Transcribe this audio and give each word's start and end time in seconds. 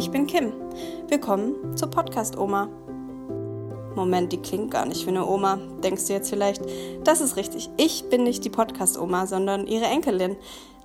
Ich 0.00 0.10
bin 0.10 0.26
Kim. 0.26 0.54
Willkommen 1.08 1.76
zur 1.76 1.90
Podcast-Oma. 1.90 2.70
Moment, 3.94 4.32
die 4.32 4.40
klingt 4.40 4.70
gar 4.70 4.86
nicht 4.86 5.04
wie 5.04 5.10
eine 5.10 5.26
Oma. 5.26 5.58
Denkst 5.84 6.06
du 6.06 6.14
jetzt 6.14 6.30
vielleicht? 6.30 6.62
Das 7.04 7.20
ist 7.20 7.36
richtig. 7.36 7.68
Ich 7.76 8.08
bin 8.08 8.22
nicht 8.22 8.42
die 8.42 8.48
Podcast-Oma, 8.48 9.26
sondern 9.26 9.66
ihre 9.66 9.84
Enkelin. 9.84 10.38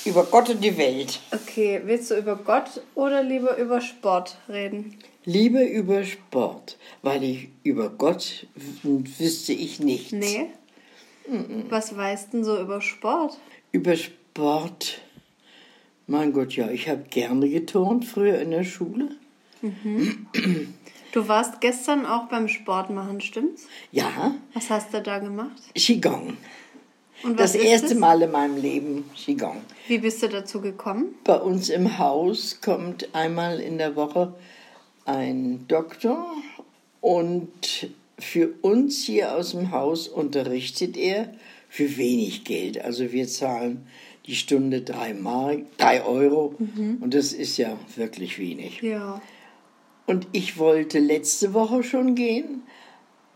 Über 0.06 0.24
Gott 0.26 0.50
und 0.50 0.64
die 0.64 0.78
Welt. 0.78 1.20
Okay, 1.32 1.82
willst 1.86 2.12
du 2.12 2.16
über 2.16 2.36
Gott 2.36 2.82
oder 2.96 3.24
lieber 3.24 3.58
über 3.58 3.80
Sport 3.82 4.38
reden? 4.50 4.98
Lieber 5.26 5.66
über 5.66 6.04
Sport, 6.04 6.78
weil 7.02 7.24
ich 7.24 7.50
über 7.64 7.90
Gott 7.90 8.48
wüsste 8.84 9.54
ich 9.54 9.80
nichts. 9.80 10.12
Nee. 10.12 10.48
Was 11.70 11.96
weißt 11.96 12.34
denn 12.34 12.44
so 12.44 12.60
über 12.60 12.82
Sport? 12.82 13.38
Über 13.72 13.96
Sport, 13.96 15.00
mein 16.08 16.34
Gott, 16.34 16.54
ja, 16.54 16.72
ich 16.72 16.90
habe 16.90 17.04
gerne 17.10 17.48
geturnt 17.50 18.06
früher 18.06 18.40
in 18.40 18.50
der 18.52 18.64
Schule. 18.64 19.10
Du 21.12 21.28
warst 21.28 21.62
gestern 21.62 22.06
auch 22.06 22.28
beim 22.28 22.48
Sport 22.48 22.90
machen, 22.90 23.22
stimmt's? 23.22 23.68
Ja, 23.92 24.36
Was 24.54 24.70
hast 24.70 24.94
du 24.94 25.02
da 25.02 25.20
gemacht? 25.20 25.62
Qigong. 25.76 26.38
Und 27.24 27.40
Das 27.40 27.56
erste 27.56 27.88
es? 27.88 27.96
Mal 27.96 28.22
in 28.22 28.32
meinem 28.32 28.58
Leben 28.58 29.10
Qigong. 29.16 29.62
Wie 29.88 29.98
bist 29.98 30.22
du 30.24 30.30
dazu 30.30 30.62
gekommen? 30.62 31.16
Bei 31.24 31.38
uns 31.38 31.70
im 31.70 31.98
Haus 31.98 32.62
kommt 32.62 33.14
einmal 33.14 33.60
in 33.60 33.78
der 33.78 33.96
Woche 33.96 34.34
ein 35.06 35.66
Doktor 35.68 36.28
und 37.02 37.90
für 38.20 38.50
uns 38.62 39.04
hier 39.04 39.36
aus 39.36 39.52
dem 39.52 39.72
Haus 39.72 40.08
unterrichtet 40.08 40.96
er 40.98 41.34
für 41.68 41.98
wenig 41.98 42.44
Geld. 42.44 42.82
Also 42.82 43.12
wir 43.12 43.28
zahlen 43.28 43.88
die 44.26 44.36
Stunde 44.36 44.82
drei, 44.82 45.14
Mark, 45.14 45.60
drei 45.78 46.04
Euro 46.04 46.56
und 47.02 47.14
das 47.14 47.34
ist 47.34 47.58
ja 47.58 47.78
wirklich 47.96 48.38
wenig. 48.38 48.82
Ja. 48.82 49.22
Und 50.10 50.26
ich 50.32 50.58
wollte 50.58 50.98
letzte 50.98 51.54
Woche 51.54 51.84
schon 51.84 52.16
gehen, 52.16 52.64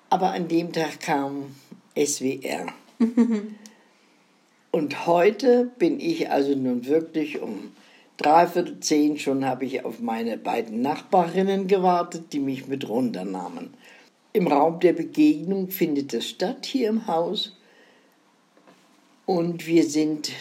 aber 0.10 0.32
an 0.32 0.48
dem 0.48 0.74
Tag 0.74 1.02
kam 1.02 1.54
SWR. 1.96 2.66
Und 4.72 5.06
heute 5.06 5.70
bin 5.78 6.00
ich 6.00 6.32
also 6.32 6.56
nun 6.56 6.88
wirklich 6.88 7.40
um 7.40 7.74
dreiviertel 8.18 8.80
zehn 8.80 9.20
schon 9.20 9.46
habe 9.46 9.66
ich 9.66 9.86
auf 9.86 10.00
meine 10.00 10.36
beiden 10.36 10.82
Nachbarinnen 10.82 11.68
gewartet, 11.68 12.34
die 12.34 12.40
mich 12.40 12.66
mit 12.66 12.90
runternahmen. 12.90 13.76
Im 14.32 14.48
Raum 14.48 14.80
der 14.80 14.94
Begegnung 14.94 15.70
findet 15.70 16.12
das 16.12 16.28
statt 16.28 16.66
hier 16.66 16.90
im 16.90 17.06
Haus. 17.06 17.56
Und 19.28 19.68
wir 19.68 19.84
sind 19.84 20.32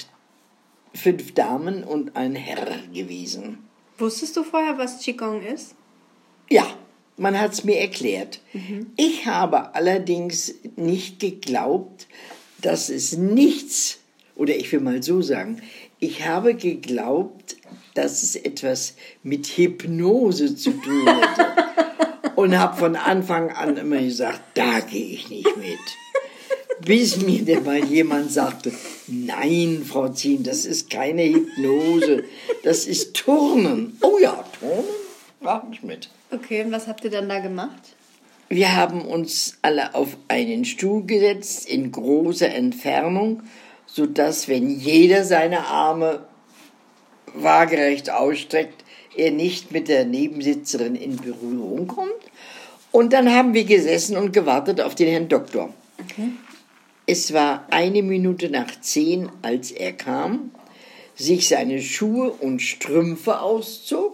fünf 0.95 1.35
Damen 1.35 1.85
und 1.85 2.17
ein 2.17 2.35
Herr 2.35 2.79
gewesen. 2.91 3.59
Wusstest 3.99 4.35
du 4.39 4.45
vorher, 4.45 4.79
was 4.79 4.99
Qigong 4.99 5.43
ist? 5.43 5.75
Ja, 6.53 6.67
man 7.17 7.41
hat 7.41 7.55
es 7.55 7.65
mir 7.65 7.79
erklärt. 7.79 8.41
Ich 8.99 9.25
habe 9.25 9.75
allerdings 9.75 10.55
nicht 10.77 11.19
geglaubt, 11.19 12.07
dass 12.61 12.91
es 12.91 13.17
nichts, 13.17 14.01
oder 14.37 14.55
ich 14.55 14.71
will 14.71 14.81
mal 14.81 15.03
so 15.03 15.23
sagen, 15.23 15.63
ich 15.99 16.27
habe 16.27 16.53
geglaubt, 16.53 17.57
dass 17.95 18.23
es 18.23 18.37
etwas 18.37 18.97
mit 19.23 19.47
Hypnose 19.47 20.55
zu 20.55 20.73
tun 20.73 21.07
hätte. 21.07 21.47
Und 22.37 22.59
habe 22.59 22.77
von 22.77 22.97
Anfang 22.97 23.51
an 23.51 23.79
immer 23.79 24.03
gesagt, 24.03 24.43
da 24.53 24.81
gehe 24.81 25.15
ich 25.15 25.31
nicht 25.31 25.57
mit. 25.57 25.79
Bis 26.85 27.17
mir 27.17 27.43
denn 27.43 27.65
mal 27.65 27.83
jemand 27.83 28.31
sagte, 28.31 28.73
nein, 29.07 29.83
Frau 29.89 30.09
Zien, 30.09 30.43
das 30.43 30.67
ist 30.67 30.91
keine 30.91 31.25
Hypnose, 31.25 32.25
das 32.63 32.87
ist 32.87 33.15
Turnen. 33.15 33.97
Oh 34.03 34.19
ja, 34.21 34.45
Turnen 34.61 35.02
mache 35.43 35.67
ich 35.73 35.83
mit. 35.83 36.09
Okay, 36.31 36.65
und 36.65 36.73
was 36.73 36.87
habt 36.87 37.05
ihr 37.05 37.11
dann 37.11 37.29
da 37.29 37.41
gemacht? 37.41 37.97
Wir 38.49 38.77
haben 38.77 39.03
uns 39.03 39.59
alle 39.63 39.95
auf 39.95 40.17
einen 40.29 40.65
Stuhl 40.65 41.05
gesetzt 41.05 41.67
in 41.67 41.91
großer 41.91 42.51
Entfernung, 42.51 43.43
sodass, 43.87 44.49
wenn 44.49 44.69
jeder 44.79 45.25
seine 45.25 45.67
Arme 45.67 46.27
waagerecht 47.35 48.11
ausstreckt, 48.11 48.85
er 49.17 49.31
nicht 49.31 49.73
mit 49.73 49.89
der 49.89 50.05
Nebensitzerin 50.05 50.97
in 50.97 51.17
Berührung 51.17 51.87
kommt. 51.87 52.13
Und 52.91 53.13
dann 53.13 53.31
haben 53.31 53.55
wir 53.55 53.65
gesessen 53.65 54.17
und 54.17 54.33
gewartet 54.33 54.81
auf 54.81 54.95
den 54.95 55.09
Herrn 55.09 55.29
Doktor. 55.29 55.73
Es 57.07 57.33
war 57.33 57.67
eine 57.71 58.03
Minute 58.03 58.51
nach 58.51 58.81
zehn, 58.81 59.31
als 59.41 59.71
er 59.71 59.93
kam, 59.93 60.51
sich 61.15 61.49
seine 61.49 61.81
Schuhe 61.81 62.31
und 62.31 62.61
Strümpfe 62.61 63.41
auszog, 63.41 64.12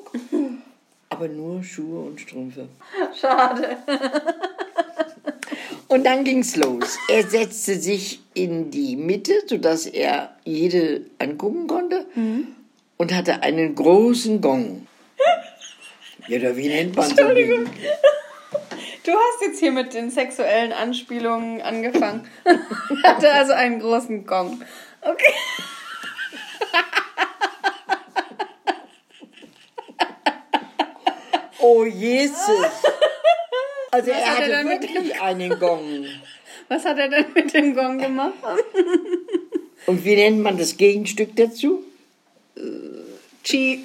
aber 1.18 1.28
nur 1.28 1.64
Schuhe 1.64 2.00
und 2.06 2.20
Strümpfe. 2.20 2.68
Schade. 3.20 3.78
Und 5.88 6.04
dann 6.04 6.22
ging's 6.22 6.54
los. 6.54 6.96
Er 7.08 7.26
setzte 7.26 7.74
sich 7.74 8.20
in 8.34 8.70
die 8.70 8.94
Mitte, 8.94 9.32
sodass 9.46 9.86
er 9.86 10.36
jede 10.44 11.02
angucken 11.18 11.66
konnte 11.66 12.06
und 12.98 13.14
hatte 13.14 13.42
einen 13.42 13.74
großen 13.74 14.40
Gong. 14.40 14.86
Ja, 16.28 16.38
oder 16.38 16.56
wie 16.56 16.68
nennt 16.68 16.94
man 16.94 17.16
so 17.16 17.24
ein 17.24 17.34
Ding? 17.34 17.70
Du 19.04 19.14
hast 19.14 19.40
jetzt 19.40 19.60
hier 19.60 19.72
mit 19.72 19.94
den 19.94 20.10
sexuellen 20.10 20.70
Anspielungen 20.70 21.62
angefangen. 21.62 22.28
Hatte 23.02 23.32
also 23.32 23.54
einen 23.54 23.80
großen 23.80 24.26
Gong. 24.26 24.62
Okay. 25.00 25.32
Jesus! 31.88 32.36
Also 33.90 34.10
er 34.10 34.16
hat 34.36 34.40
er 34.46 34.58
hatte 34.58 34.68
mit 34.68 34.82
wirklich 34.82 35.18
einen 35.20 35.58
Gong. 35.58 36.04
Was 36.68 36.84
hat 36.84 36.98
er 36.98 37.08
denn 37.08 37.24
mit 37.34 37.54
dem 37.54 37.74
Gong 37.74 37.96
gemacht? 37.98 38.34
Und 39.86 40.04
wie 40.04 40.14
nennt 40.14 40.40
man 40.42 40.58
das 40.58 40.76
Gegenstück 40.76 41.34
dazu? 41.36 41.82
Chi. 43.42 43.82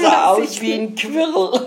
Sah 0.00 0.30
aus 0.32 0.60
wie 0.60 0.72
ein 0.72 0.96
Quirl. 0.96 1.64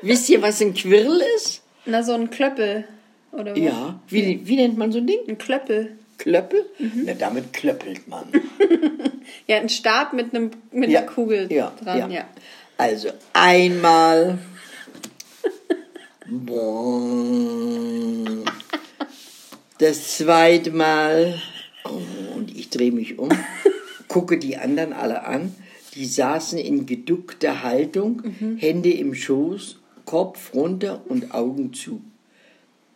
Wisst 0.00 0.30
ihr, 0.30 0.40
was 0.40 0.62
ein 0.62 0.72
Quirl 0.72 1.22
ist? 1.36 1.60
Na, 1.84 2.02
so 2.02 2.14
ein 2.14 2.30
Klöppel. 2.30 2.84
Oder 3.32 3.52
was? 3.52 3.58
Ja. 3.58 4.00
Wie, 4.08 4.40
wie 4.46 4.56
nennt 4.56 4.78
man 4.78 4.90
so 4.90 4.98
ein 4.98 5.06
Ding? 5.06 5.18
Ein 5.28 5.36
Klöppel. 5.36 5.98
Klöppel? 6.16 6.64
Na, 6.78 7.12
damit 7.12 7.52
klöppelt 7.52 8.08
man. 8.08 8.24
Ja, 9.46 9.58
ein 9.58 9.68
Stab 9.68 10.14
mit, 10.14 10.34
einem, 10.34 10.50
mit 10.70 10.88
Ja. 10.88 11.00
einer 11.00 11.08
Kugel 11.08 11.52
Ja, 11.52 11.72
dran. 11.84 11.98
ja. 11.98 12.08
Ja. 12.08 12.24
Also 12.76 13.10
einmal. 13.32 14.38
Das 19.78 20.16
zweite 20.16 20.70
Mal. 20.70 21.40
Oh, 21.84 22.00
und 22.36 22.56
ich 22.56 22.70
drehe 22.70 22.92
mich 22.92 23.18
um, 23.18 23.28
gucke 24.08 24.38
die 24.38 24.56
anderen 24.56 24.92
alle 24.92 25.24
an. 25.24 25.54
Die 25.94 26.06
saßen 26.06 26.58
in 26.58 26.86
geduckter 26.86 27.62
Haltung, 27.62 28.22
Hände 28.58 28.90
im 28.90 29.14
Schoß, 29.14 29.78
Kopf 30.06 30.54
runter 30.54 31.02
und 31.08 31.34
Augen 31.34 31.74
zu. 31.74 32.00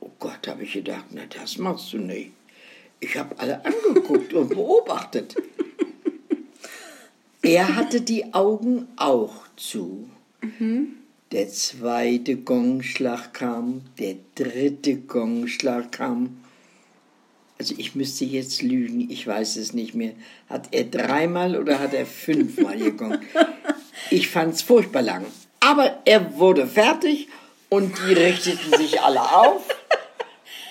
Oh 0.01 0.11
Gott, 0.19 0.49
habe 0.49 0.63
ich 0.63 0.73
gedacht, 0.73 1.07
na 1.11 1.23
das 1.29 1.59
machst 1.59 1.93
du 1.93 1.99
nicht. 1.99 2.31
Ich 3.01 3.17
habe 3.17 3.39
alle 3.39 3.63
angeguckt 3.65 4.33
und 4.33 4.49
beobachtet. 4.49 5.37
Er 7.47 7.77
hatte 7.77 8.01
die 8.01 8.35
Augen 8.35 8.89
auch 8.97 9.35
zu. 9.57 10.09
Der 11.31 11.49
zweite 11.49 12.37
Gongschlag 12.37 13.35
kam, 13.35 13.83
der 13.99 14.17
dritte 14.35 14.97
Gongschlag 14.97 15.93
kam. 15.93 16.39
Also 17.59 17.75
ich 17.79 17.95
müsste 17.95 18.25
jetzt 18.25 18.63
lügen, 18.63 19.09
ich 19.11 19.27
weiß 19.27 19.57
es 19.57 19.73
nicht 19.73 19.95
mehr. 19.95 20.13
Hat 20.49 20.69
er 20.73 20.85
dreimal 20.85 21.57
oder 21.57 21.79
hat 21.79 21.95
er 21.95 22.07
fünfmal 22.07 22.79
gegongt? 22.79 23.21
Ich 24.09 24.29
fand 24.29 24.55
es 24.55 24.63
furchtbar 24.63 25.03
lang. 25.03 25.27
Aber 25.59 26.01
er 26.05 26.39
wurde 26.39 26.69
fertig 26.69 27.27
und 27.69 27.93
die 27.99 28.13
richteten 28.13 28.79
sich 28.79 29.01
alle 29.01 29.21
auf 29.21 29.67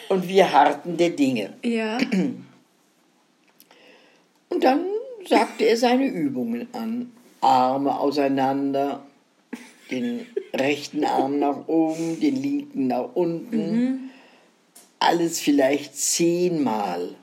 und 0.07 0.29
wir 0.29 0.53
harrten 0.53 0.95
der 0.95 1.09
Dinge. 1.09 1.53
Ja. 1.61 1.97
Und 4.49 4.63
dann 4.63 4.85
sagte 5.27 5.65
er 5.65 5.77
seine 5.77 6.07
Übungen 6.07 6.67
an. 6.73 7.11
Arme 7.41 7.99
auseinander, 7.99 9.05
den 9.91 10.25
rechten 10.53 11.05
Arm 11.05 11.39
nach 11.39 11.67
oben, 11.67 12.19
den 12.19 12.41
linken 12.41 12.87
nach 12.87 13.09
unten. 13.13 14.09
Alles 14.99 15.39
vielleicht 15.39 15.95
zehnmal. 15.95 17.15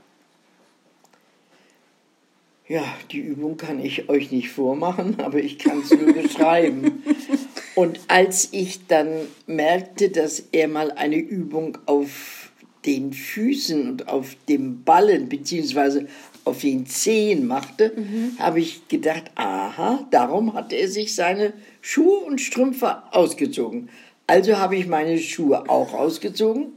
Ja, 2.69 2.85
die 3.11 3.19
Übung 3.19 3.57
kann 3.57 3.85
ich 3.85 4.09
euch 4.09 4.31
nicht 4.31 4.51
vormachen, 4.51 5.21
aber 5.21 5.39
ich 5.39 5.59
kann 5.59 5.81
es 5.81 5.91
nur 5.91 6.13
beschreiben. 6.13 7.03
Und 7.75 8.01
als 8.09 8.49
ich 8.53 8.87
dann 8.87 9.09
merkte, 9.47 10.11
dass 10.11 10.45
er 10.53 10.69
mal 10.69 10.93
eine 10.93 11.17
Übung 11.17 11.79
auf 11.87 12.51
den 12.85 13.13
Füßen 13.13 13.89
und 13.89 14.09
auf 14.09 14.37
dem 14.49 14.83
Ballen 14.83 15.29
beziehungsweise 15.29 16.09
auf 16.45 16.61
den 16.61 16.87
Zehen 16.87 17.47
machte, 17.47 17.93
habe 18.39 18.61
ich 18.61 18.89
gedacht, 18.89 19.31
aha, 19.35 20.07
darum 20.11 20.55
hatte 20.55 20.77
er 20.77 20.89
sich 20.89 21.15
seine 21.15 21.53
Schuhe 21.81 22.19
und 22.19 22.41
Strümpfe 22.41 23.03
ausgezogen. 23.13 23.89
Also 24.27 24.59
habe 24.59 24.77
ich 24.77 24.87
meine 24.87 25.19
Schuhe 25.19 25.69
auch 25.69 25.93
ausgezogen, 25.95 26.73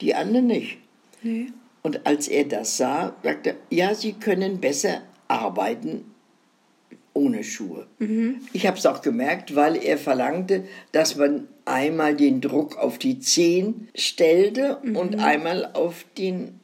die 0.00 0.14
anderen 0.14 0.46
nicht. 0.48 0.78
Und 1.82 2.06
als 2.06 2.28
er 2.28 2.44
das 2.44 2.76
sah, 2.76 3.14
sagte 3.22 3.50
er, 3.50 3.56
ja, 3.70 3.94
Sie 3.94 4.12
können 4.12 4.60
besser 4.60 5.02
arbeiten 5.28 6.04
ohne 7.12 7.42
Schuhe. 7.42 7.86
Ich 8.52 8.66
habe 8.66 8.78
es 8.78 8.86
auch 8.86 9.02
gemerkt, 9.02 9.56
weil 9.56 9.76
er 9.76 9.98
verlangte, 9.98 10.64
dass 10.92 11.16
man 11.16 11.48
einmal 11.64 12.14
den 12.14 12.40
Druck 12.40 12.76
auf 12.78 12.98
die 12.98 13.18
Zehen 13.18 13.88
stellte 13.94 14.76
und 14.94 15.16
einmal 15.20 15.70
auf, 15.72 16.04
den, 16.18 16.59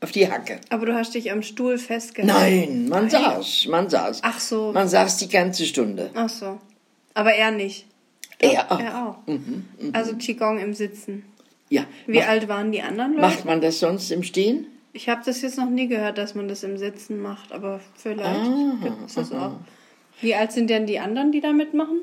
auf 0.00 0.12
die 0.12 0.30
Hacke. 0.30 0.60
Aber 0.70 0.86
du 0.86 0.94
hast 0.94 1.14
dich 1.14 1.30
am 1.30 1.42
Stuhl 1.42 1.78
festgehalten. 1.78 2.34
Nein, 2.86 2.88
man 2.88 3.10
saß, 3.10 3.66
man 3.68 3.88
saß. 3.90 4.20
Ach 4.22 4.40
so. 4.40 4.72
Man 4.72 4.88
saß 4.88 5.18
die 5.18 5.28
ganze 5.28 5.64
Stunde. 5.66 6.10
Ach 6.14 6.28
so. 6.28 6.58
Aber 7.14 7.32
er 7.34 7.50
nicht. 7.50 7.86
Er, 8.38 8.66
Er 8.70 9.06
auch. 9.06 9.18
Also 9.92 10.16
Qigong 10.16 10.58
im 10.58 10.72
Sitzen. 10.72 11.24
ja. 11.68 11.84
Wie 12.06 12.16
Macht, 12.18 12.28
alt 12.28 12.48
waren 12.48 12.72
die 12.72 12.80
anderen 12.80 13.12
Leute? 13.12 13.22
macht 13.26 13.44
man 13.44 13.60
das 13.60 13.80
sonst 13.80 14.10
im 14.10 14.22
Stehen? 14.22 14.66
Ich 14.92 15.08
habe 15.08 15.20
das 15.24 15.42
jetzt 15.42 15.58
noch 15.58 15.68
nie 15.68 15.86
gehört, 15.86 16.16
dass 16.18 16.34
man 16.34 16.48
das 16.48 16.62
im 16.64 16.78
Sitzen 16.78 17.20
macht, 17.20 17.52
aber 17.52 17.80
vielleicht 17.94 18.42
gibt 18.82 18.96
es 19.06 19.14
das 19.14 19.30
auch. 19.32 19.52
Wie 20.22 20.34
alt 20.34 20.50
sind 20.52 20.68
denn 20.70 20.86
die 20.86 20.98
anderen, 20.98 21.30
die 21.32 21.40
da 21.40 21.52
mitmachen? 21.52 22.00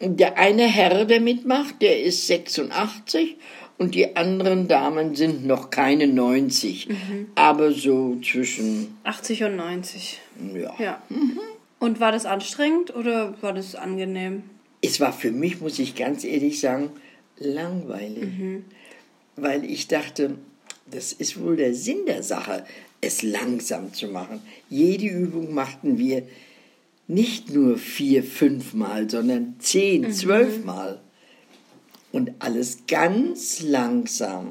Der 0.00 0.38
eine 0.38 0.62
Herr, 0.66 1.04
der 1.04 1.20
mitmacht, 1.20 1.80
der 1.82 2.02
ist 2.02 2.26
86 2.26 3.36
und 3.80 3.94
die 3.94 4.14
anderen 4.14 4.68
Damen 4.68 5.14
sind 5.14 5.46
noch 5.46 5.70
keine 5.70 6.06
90, 6.06 6.88
aber 7.34 7.72
so 7.72 8.18
zwischen, 8.20 8.94
80 9.04 9.44
und 9.44 9.56
90. 9.56 10.20
ja. 10.54 10.74
Ja. 10.78 11.02
Und 11.78 11.98
war 11.98 12.12
das 12.12 12.26
anstrengend 12.26 12.94
oder 12.94 13.34
war 13.40 13.54
das 13.54 13.74
angenehm? 13.74 14.42
Es 14.82 15.00
war 15.00 15.14
für 15.14 15.32
mich, 15.32 15.62
muss 15.62 15.78
ich 15.78 15.94
ganz 15.94 16.24
ehrlich 16.24 16.60
sagen, 16.60 16.90
langweilig, 17.38 18.28
weil 19.36 19.64
ich 19.64 19.88
dachte, 19.88 20.34
das 20.90 21.14
ist 21.14 21.40
wohl 21.40 21.56
der 21.56 21.72
Sinn 21.72 22.04
der 22.06 22.22
Sache, 22.22 22.66
es 23.00 23.22
langsam 23.22 23.94
zu 23.94 24.08
machen. 24.08 24.42
Jede 24.68 25.06
Übung 25.06 25.54
machten 25.54 25.96
wir 25.96 26.24
nicht 27.08 27.48
nur 27.48 27.78
vier, 27.78 28.24
fünfmal, 28.24 29.08
sondern 29.08 29.54
zehn, 29.58 30.12
zwölfmal. 30.12 31.00
Und 32.12 32.32
alles 32.40 32.86
ganz 32.88 33.60
langsam. 33.62 34.46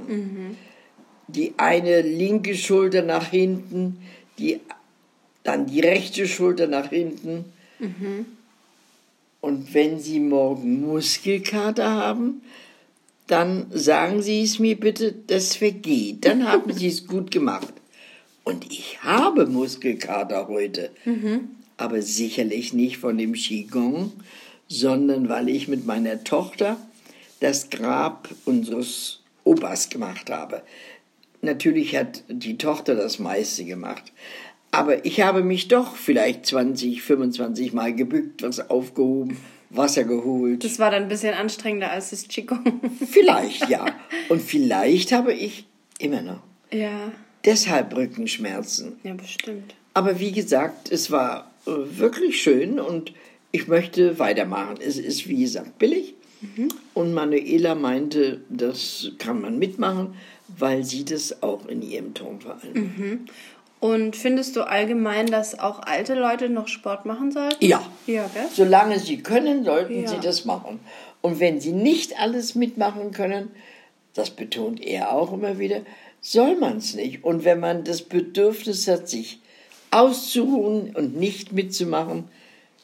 Die 1.28 1.54
eine 1.58 2.02
linke 2.02 2.56
Schulter 2.56 3.02
nach 3.02 3.28
hinten, 3.28 4.00
die, 4.38 4.60
dann 5.44 5.68
die 5.68 5.82
rechte 5.82 6.28
Schulter 6.28 6.68
nach 6.68 6.90
hinten. 6.90 7.46
Und 9.42 9.74
wenn 9.74 10.00
Sie 10.00 10.20
morgen 10.20 10.82
Muskelkater 10.82 11.90
haben, 11.92 12.42
dann 13.28 13.68
sagen 13.72 14.22
Sie 14.22 14.42
es 14.42 14.60
mir 14.60 14.76
bitte, 14.78 15.14
das 15.28 15.56
vergeht. 15.56 16.26
Dann 16.26 16.48
haben 16.48 16.74
Sie 16.74 16.88
es 16.88 17.08
gut 17.08 17.30
gemacht. 17.32 17.74
Und 18.44 18.66
ich 18.72 19.04
habe 19.04 19.46
Muskelkater 19.46 20.48
heute. 20.48 20.90
Aber 21.78 22.02
sicherlich 22.02 22.74
nicht 22.74 22.98
von 22.98 23.18
dem 23.18 23.34
Qigong, 23.34 24.12
sondern 24.68 25.30
weil 25.30 25.50
ich 25.50 25.68
mit 25.68 25.86
meiner 25.86 26.24
Tochter 26.24 26.78
das 27.40 27.70
Grab 27.70 28.30
unseres 28.46 29.22
Opas 29.44 29.90
gemacht 29.90 30.30
habe. 30.30 30.62
Natürlich 31.42 31.96
hat 31.96 32.24
die 32.28 32.58
Tochter 32.58 32.96
das 32.96 33.20
meiste 33.20 33.66
gemacht. 33.66 34.12
Aber 34.72 35.06
ich 35.06 35.22
habe 35.22 35.44
mich 35.44 35.68
doch 35.68 35.96
vielleicht 35.96 36.46
20, 36.46 37.02
25 37.02 37.74
Mal 37.74 37.96
gebückt, 37.96 38.44
was 38.44 38.70
aufgehoben, 38.70 39.38
Wasser 39.70 40.04
geholt. 40.04 40.64
Das 40.64 40.80
war 40.80 40.92
dann 40.92 41.04
ein 41.04 41.10
bisschen 41.10 41.34
anstrengender 41.34 41.92
als 41.92 42.12
das 42.12 42.28
Qigong. 42.28 42.80
Vielleicht, 43.10 43.70
ja. 43.70 43.86
Und 44.30 44.42
vielleicht 44.42 45.12
habe 45.12 45.34
ich 45.34 45.66
immer 46.00 46.22
noch 46.22 46.42
ja, 46.72 47.12
deshalb 47.46 47.96
Rückenschmerzen. 47.96 49.00
ja, 49.04 49.14
bestimmt. 49.14 49.76
Aber 49.94 50.20
wie 50.20 50.32
gesagt, 50.32 50.92
es 50.92 51.12
war 51.12 51.52
äh, 51.66 51.72
wirklich 51.72 52.42
schön 52.42 52.80
und 52.80 53.14
ich 53.52 53.68
möchte 53.68 54.20
weitermachen. 54.20 54.78
Es 54.80 54.98
ist, 54.98 55.28
wie 55.28 55.42
gesagt, 55.42 55.80
billig. 55.80 56.14
Und 56.94 57.14
Manuela 57.14 57.76
meinte, 57.76 58.42
das 58.50 59.12
kann 59.18 59.42
man 59.42 59.60
mitmachen, 59.60 60.16
weil 60.48 60.84
sie 60.84 61.04
das 61.06 61.44
auch 61.44 61.68
in 61.68 61.82
ihrem 61.82 62.14
Turnverein 62.14 62.74
macht. 62.74 63.32
Und 63.82 64.16
findest 64.16 64.56
du 64.56 64.62
allgemein, 64.68 65.28
dass 65.28 65.58
auch 65.58 65.80
alte 65.84 66.14
Leute 66.16 66.50
noch 66.50 66.68
Sport 66.68 67.06
machen 67.06 67.32
sollten? 67.32 67.64
Ja. 67.66 67.82
Ja, 68.08 68.30
gell? 68.34 68.48
Solange 68.54 69.00
sie 69.00 69.18
können, 69.24 69.64
sollten 69.64 70.02
Ja. 70.04 70.08
sie 70.10 70.20
das 70.22 70.44
machen. 70.46 70.80
Und 71.22 71.40
wenn 71.40 71.62
sie 71.62 71.72
nicht 71.72 72.20
alles 72.20 72.56
mitmachen 72.56 73.12
können, 73.12 73.50
das 74.14 74.32
betont 74.32 74.82
er 74.82 75.14
auch 75.14 75.32
immer 75.32 75.60
wieder, 75.60 75.82
soll 76.22 76.58
man 76.58 76.78
es 76.78 76.94
nicht. 76.96 77.24
Und 77.24 77.46
wenn 77.46 77.60
man 77.62 77.84
das 77.86 78.02
Bedürfnis 78.02 78.88
hat, 78.88 79.08
sich 79.08 79.40
auszuruhen 79.92 80.96
und 80.96 81.18
nicht 81.18 81.54
mitzumachen, 81.54 82.26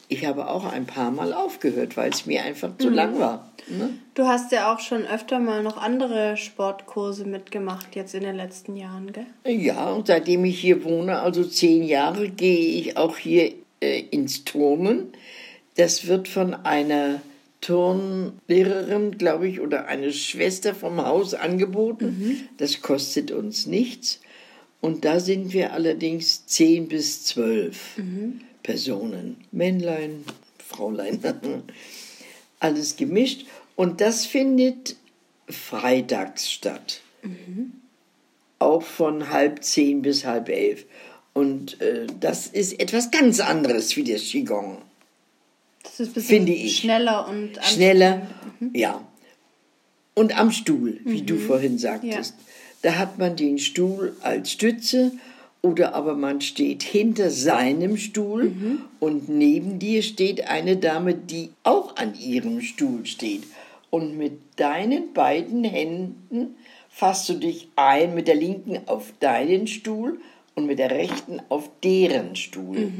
ich 0.07 0.25
habe 0.25 0.49
auch 0.49 0.65
ein 0.65 0.85
paar 0.85 1.11
Mal 1.11 1.33
aufgehört, 1.33 1.97
weil 1.97 2.11
es 2.11 2.25
mir 2.25 2.43
einfach 2.43 2.77
zu 2.77 2.89
lang 2.89 3.19
war. 3.19 3.51
Ne? 3.67 3.89
Du 4.13 4.25
hast 4.25 4.51
ja 4.51 4.73
auch 4.73 4.79
schon 4.79 5.05
öfter 5.05 5.39
mal 5.39 5.63
noch 5.63 5.77
andere 5.77 6.37
Sportkurse 6.37 7.25
mitgemacht, 7.25 7.95
jetzt 7.95 8.13
in 8.13 8.23
den 8.23 8.35
letzten 8.35 8.75
Jahren, 8.75 9.11
gell? 9.11 9.25
Ja, 9.45 9.91
und 9.91 10.07
seitdem 10.07 10.45
ich 10.45 10.59
hier 10.59 10.83
wohne, 10.83 11.19
also 11.19 11.43
zehn 11.43 11.83
Jahre, 11.83 12.29
gehe 12.29 12.79
ich 12.79 12.97
auch 12.97 13.17
hier 13.17 13.53
äh, 13.81 14.01
ins 14.11 14.45
Turnen. 14.45 15.13
Das 15.75 16.07
wird 16.07 16.27
von 16.27 16.53
einer 16.53 17.21
Turnlehrerin, 17.61 19.17
glaube 19.17 19.47
ich, 19.47 19.59
oder 19.59 19.87
eine 19.87 20.13
Schwester 20.13 20.75
vom 20.75 21.03
Haus 21.03 21.33
angeboten. 21.33 22.47
Das 22.57 22.81
kostet 22.81 23.31
uns 23.31 23.65
nichts. 23.65 24.21
Und 24.81 25.03
da 25.03 25.19
sind 25.19 25.51
wir 25.51 25.73
allerdings 25.73 26.45
zehn 26.45 26.87
bis 26.87 27.23
zwölf 27.25 27.97
Personen. 28.65 29.37
Männlein, 29.51 30.25
Fraulein, 30.57 31.19
alles 32.59 32.95
gemischt. 32.97 33.45
Und 33.75 34.01
das 34.01 34.25
findet 34.25 34.95
freitags 35.47 36.51
statt 36.51 37.01
auch 38.59 38.81
von 38.81 39.29
halb 39.29 39.63
zehn 39.63 40.01
bis 40.01 40.25
halb 40.25 40.49
elf. 40.49 40.85
Und 41.33 41.81
äh, 41.81 42.07
das 42.19 42.47
ist 42.47 42.79
etwas 42.79 43.11
ganz 43.11 43.39
anderes 43.39 43.95
wie 43.95 44.03
das 44.03 44.23
Qigong. 44.23 44.81
Das 45.83 45.99
ist 45.99 46.09
ein 46.09 46.13
bisschen 46.13 46.29
Finde 46.37 46.53
ich. 46.53 46.77
schneller 46.77 47.27
und 47.27 47.59
Schneller, 47.61 48.27
ja. 48.73 49.05
Und 50.13 50.37
am 50.37 50.51
Stuhl, 50.51 50.99
wie 51.03 51.23
du 51.23 51.37
vorhin 51.37 51.77
sagtest. 51.77 52.35
Da 52.81 52.95
hat 52.95 53.17
man 53.17 53.35
den 53.35 53.59
Stuhl 53.59 54.15
als 54.21 54.51
Stütze 54.51 55.11
oder 55.65 55.95
aber 55.95 56.13
man 56.13 56.41
steht 56.41 56.83
hinter 56.83 57.31
seinem 57.31 57.97
Stuhl 57.97 58.53
und 58.99 59.29
neben 59.29 59.79
dir 59.79 60.03
steht 60.03 60.47
eine 60.47 60.77
Dame, 60.77 61.15
die 61.15 61.49
auch 61.63 61.95
an 61.95 62.13
ihrem 62.13 62.61
Stuhl 62.61 63.07
steht. 63.07 63.41
Und 63.89 64.15
mit 64.15 64.33
deinen 64.57 65.11
beiden 65.13 65.63
Händen 65.63 66.55
fasst 66.87 67.29
du 67.29 67.33
dich 67.33 67.69
ein 67.75 68.13
mit 68.13 68.27
der 68.27 68.35
linken 68.35 68.77
auf 68.85 69.11
deinen 69.19 69.65
Stuhl 69.65 70.19
und 70.53 70.67
mit 70.67 70.77
der 70.77 70.91
rechten 70.91 71.41
auf 71.49 71.71
deren 71.83 72.35
Stuhl, 72.35 72.91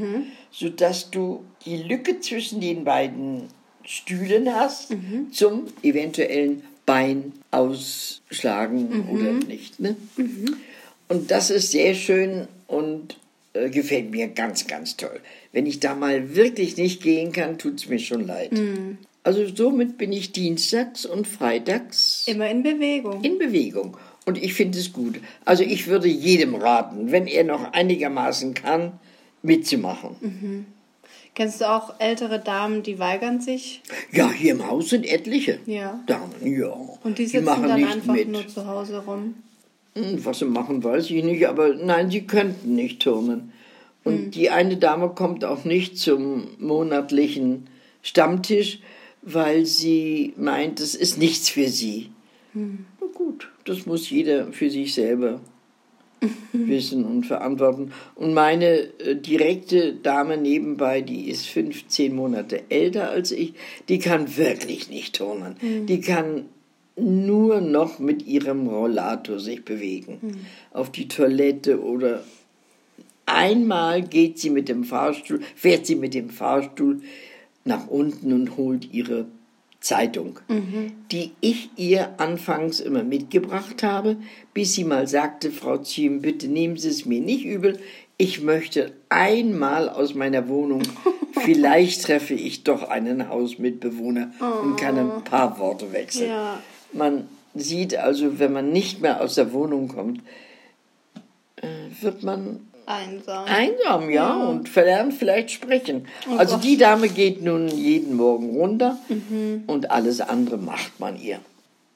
sodass 0.49 1.11
du 1.11 1.43
die 1.65 1.77
Lücke 1.77 2.19
zwischen 2.19 2.61
den 2.61 2.83
beiden 2.83 3.43
Stühlen 3.83 4.51
hast 4.51 4.91
zum 5.31 5.65
eventuellen 5.83 6.63
Bein 6.87 7.33
ausschlagen 7.51 9.07
oder 9.11 9.33
nicht. 9.47 9.79
Ne? 9.79 9.95
Und 11.07 11.31
das 11.31 11.49
ist 11.49 11.71
sehr 11.71 11.93
schön 11.93 12.47
und 12.67 13.17
äh, 13.53 13.69
gefällt 13.69 14.11
mir 14.11 14.27
ganz, 14.27 14.67
ganz 14.67 14.97
toll. 14.97 15.19
Wenn 15.51 15.65
ich 15.65 15.79
da 15.79 15.95
mal 15.95 16.35
wirklich 16.35 16.77
nicht 16.77 17.01
gehen 17.03 17.31
kann, 17.31 17.57
tut 17.57 17.79
es 17.79 17.87
mir 17.89 17.99
schon 17.99 18.25
leid. 18.25 18.51
Mhm. 18.51 18.97
Also 19.23 19.47
somit 19.47 19.97
bin 19.97 20.11
ich 20.11 20.31
dienstags 20.33 21.05
und 21.05 21.27
freitags 21.27 22.23
Immer 22.27 22.49
in 22.49 22.61
Bewegung. 22.63 23.23
in 23.23 23.39
Bewegung. 23.39 23.97
Und 24.25 24.41
ich 24.41 24.53
finde 24.53 24.77
es 24.79 24.93
gut. 24.93 25.19
Also 25.45 25.63
ich 25.63 25.87
würde 25.87 26.07
jedem 26.07 26.55
raten, 26.55 27.11
wenn 27.11 27.27
er 27.27 27.43
noch 27.43 27.73
einigermaßen 27.73 28.53
kann, 28.55 28.93
mitzumachen. 29.43 30.65
Kennst 31.35 31.61
du 31.61 31.69
auch 31.69 31.99
ältere 31.99 32.39
Damen, 32.39 32.81
die 32.81 32.97
weigern 32.97 33.41
sich? 33.41 33.81
Ja, 34.11 34.31
hier 34.31 34.51
im 34.53 34.67
Haus 34.67 34.89
sind 34.89 35.05
etliche 35.05 35.59
Ja. 35.65 35.99
Damen, 36.07 36.33
ja. 36.57 36.73
Und 37.03 37.17
die 37.19 37.25
sitzen 37.25 37.45
machen 37.45 37.67
dann 37.67 37.83
einfach 37.83 38.13
mit. 38.13 38.29
nur 38.29 38.47
zu 38.47 38.65
Hause 38.65 39.03
rum. 39.05 39.35
Hm, 39.95 40.23
Was 40.25 40.39
sie 40.39 40.45
machen, 40.45 40.83
weiß 40.83 41.09
ich 41.09 41.23
nicht, 41.23 41.47
aber 41.47 41.73
nein, 41.73 42.11
sie 42.11 42.27
könnten 42.27 42.75
nicht 42.75 43.01
turnen. 43.01 43.51
Und 44.03 44.17
Hm. 44.17 44.31
die 44.31 44.49
eine 44.49 44.77
Dame 44.77 45.09
kommt 45.09 45.43
auch 45.45 45.63
nicht 45.65 45.97
zum 45.97 46.47
monatlichen 46.59 47.67
Stammtisch, 48.03 48.79
weil 49.21 49.65
sie 49.65 50.33
meint, 50.37 50.79
es 50.79 50.93
ist 50.95 51.17
nichts 51.17 51.49
für 51.49 51.67
sie. 51.69 52.09
Hm. 52.53 52.85
Na 53.01 53.07
gut, 53.13 53.49
das 53.65 53.85
muss 53.85 54.09
jeder 54.09 54.51
für 54.51 54.69
sich 54.69 54.93
selber 54.93 55.39
wissen 56.53 57.05
und 57.05 57.25
verantworten. 57.25 57.91
Und 58.15 58.33
meine 58.33 58.79
äh, 58.99 59.15
direkte 59.15 59.93
Dame 59.93 60.37
nebenbei, 60.37 61.01
die 61.01 61.29
ist 61.29 61.47
15 61.47 62.13
Monate 62.15 62.63
älter 62.69 63.09
als 63.09 63.31
ich, 63.31 63.53
die 63.89 63.99
kann 63.99 64.37
wirklich 64.37 64.89
nicht 64.89 65.15
turnen. 65.15 65.55
Die 65.87 66.01
kann 66.01 66.45
nur 66.95 67.61
noch 67.61 67.99
mit 67.99 68.25
ihrem 68.25 68.67
Rollator 68.67 69.39
sich 69.39 69.65
bewegen. 69.65 70.45
Auf 70.71 70.91
die 70.91 71.07
Toilette 71.07 71.81
oder 71.81 72.23
einmal 73.25 74.01
geht 74.01 74.39
sie 74.39 74.49
mit 74.49 74.69
dem 74.69 74.83
Fahrstuhl, 74.83 75.41
fährt 75.55 75.85
sie 75.85 75.95
mit 75.95 76.13
dem 76.13 76.29
Fahrstuhl 76.29 77.01
nach 77.65 77.87
unten 77.87 78.31
und 78.31 78.57
holt 78.57 78.93
ihre 78.93 79.25
Zeitung, 79.81 80.39
die 81.11 81.31
ich 81.41 81.69
ihr 81.75 82.19
anfangs 82.19 82.79
immer 82.79 83.03
mitgebracht 83.03 83.83
habe, 83.83 84.17
bis 84.53 84.73
sie 84.73 84.83
mal 84.83 85.07
sagte, 85.07 85.51
Frau 85.51 85.77
Ziem, 85.77 86.21
bitte 86.21 86.47
nehmen 86.47 86.77
Sie 86.77 86.89
es 86.89 87.05
mir 87.05 87.21
nicht 87.21 87.45
übel, 87.45 87.77
ich 88.17 88.41
möchte 88.41 88.93
einmal 89.09 89.89
aus 89.89 90.15
meiner 90.15 90.47
Wohnung, 90.47 90.81
vielleicht 91.33 92.03
treffe 92.03 92.33
ich 92.33 92.63
doch 92.63 92.89
einen 92.89 93.29
Hausmitbewohner 93.29 94.31
und 94.63 94.77
kann 94.77 94.97
ein 94.97 95.23
paar 95.23 95.59
Worte 95.59 95.91
wechseln. 95.91 96.29
Ja. 96.29 96.59
Man 96.93 97.27
sieht 97.53 97.95
also, 97.95 98.39
wenn 98.39 98.53
man 98.53 98.71
nicht 98.71 99.01
mehr 99.01 99.21
aus 99.21 99.35
der 99.35 99.51
Wohnung 99.53 99.87
kommt, 99.87 100.21
äh, 101.61 101.67
wird 102.01 102.23
man 102.23 102.67
Einsam. 102.85 103.45
einsam, 103.45 104.09
ja, 104.09 104.35
und 104.35 104.69
verlernt 104.69 105.13
vielleicht 105.13 105.51
sprechen. 105.51 106.07
Oh 106.29 106.35
also 106.37 106.55
Gott. 106.55 106.63
die 106.63 106.77
Dame 106.77 107.09
geht 107.09 107.41
nun 107.41 107.67
jeden 107.67 108.15
Morgen 108.15 108.51
runter 108.57 108.97
und 109.67 109.89
alles 109.89 110.21
andere 110.21 110.57
macht 110.57 110.99
man 110.99 111.19
ihr. 111.19 111.39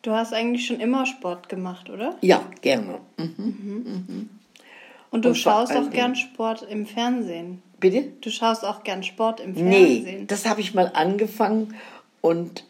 Du 0.02 0.12
hast 0.12 0.34
eigentlich 0.34 0.66
schon 0.66 0.80
immer 0.80 1.06
Sport 1.06 1.50
gemacht, 1.50 1.90
oder? 1.90 2.16
Ja, 2.22 2.42
gerne. 2.62 3.00
Mhm. 3.18 4.30
Und 5.12 5.26
du 5.26 5.30
Und 5.30 5.36
schaust 5.36 5.76
auch 5.76 5.90
gern 5.90 6.16
Sport 6.16 6.66
im 6.70 6.86
Fernsehen. 6.86 7.62
Bitte? 7.80 8.06
Du 8.22 8.30
schaust 8.30 8.64
auch 8.66 8.84
gern 8.84 9.04
Sport 9.04 9.40
im 9.42 9.52
Nee, 9.54 10.02
Fernsehen. 10.04 10.28
das 10.28 10.46
habe 10.48 10.62
ich 10.62 10.74
mal 10.74 10.92
angefangen 10.94 11.76
und 12.22 12.64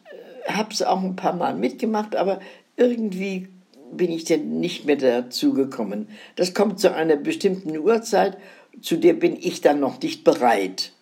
habe 0.58 0.74
es 0.74 0.82
auch 0.82 1.01
ein 1.01 1.15
paar 1.15 1.36
Mal 1.36 1.56
mitgemacht, 1.56 2.15
aber 2.15 2.39
irgendwie 2.75 3.50
bin 3.91 4.12
ich 4.12 4.25
denn 4.25 4.60
nicht 4.60 4.86
mehr 4.86 4.96
dazu 4.96 5.53
gekommen. 5.53 6.10
Das 6.36 6.53
kommt 6.53 6.79
zu 6.79 6.94
einer 6.94 7.15
bestimmten 7.15 7.77
Uhrzeit, 7.77 8.38
zu 8.82 8.98
der 8.98 9.13
bin 9.13 9.36
ich 9.39 9.62
dann 9.62 9.79
noch 9.79 10.01
nicht 10.01 10.24
bereit. 10.24 10.94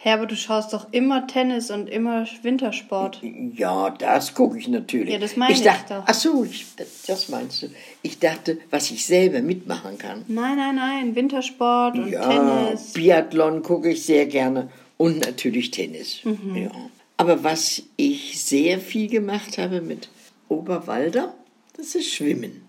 Hä, 0.00 0.10
aber 0.10 0.26
du 0.26 0.36
schaust 0.36 0.72
doch 0.72 0.92
immer 0.92 1.26
Tennis 1.26 1.72
und 1.72 1.88
immer 1.90 2.24
Wintersport. 2.42 3.20
Ja, 3.56 3.90
das 3.90 4.32
gucke 4.32 4.56
ich 4.56 4.68
natürlich. 4.68 5.12
Ja, 5.12 5.18
das 5.18 5.36
meine 5.36 5.52
ich 5.52 5.62
dachte, 5.62 5.94
doch. 5.94 6.04
Ach 6.06 6.14
so, 6.14 6.44
ich, 6.44 6.66
das 7.08 7.28
meinst 7.28 7.62
du. 7.62 7.66
Ich 8.02 8.20
dachte, 8.20 8.58
was 8.70 8.92
ich 8.92 9.04
selber 9.04 9.42
mitmachen 9.42 9.98
kann. 9.98 10.24
Nein, 10.28 10.56
nein, 10.56 10.76
nein. 10.76 11.16
Wintersport 11.16 11.96
und 11.96 12.12
Ja, 12.12 12.28
Tennis. 12.28 12.92
Biathlon 12.92 13.62
gucke 13.64 13.90
ich 13.90 14.04
sehr 14.04 14.26
gerne 14.26 14.68
und 14.98 15.26
natürlich 15.26 15.72
Tennis. 15.72 16.20
Mhm. 16.22 16.56
Ja. 16.56 16.70
Aber 17.18 17.42
was 17.44 17.82
ich 17.96 18.40
sehr 18.40 18.78
viel 18.78 19.10
gemacht 19.10 19.58
habe 19.58 19.80
mit 19.80 20.08
Oberwalder, 20.48 21.34
das 21.76 21.94
ist 21.94 22.14
Schwimmen. 22.14 22.62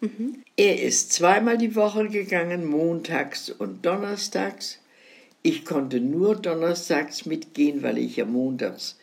Mhm. 0.00 0.42
Er 0.56 0.82
ist 0.82 1.12
zweimal 1.12 1.56
die 1.56 1.74
Woche 1.74 2.08
gegangen, 2.08 2.66
montags 2.66 3.50
und 3.50 3.84
donnerstags. 3.84 4.78
Ich 5.42 5.64
konnte 5.64 6.00
nur 6.00 6.36
donnerstags 6.36 7.24
mitgehen, 7.24 7.82
weil 7.82 7.98
ich 7.98 8.16
ja 8.16 8.26
montags 8.26 8.98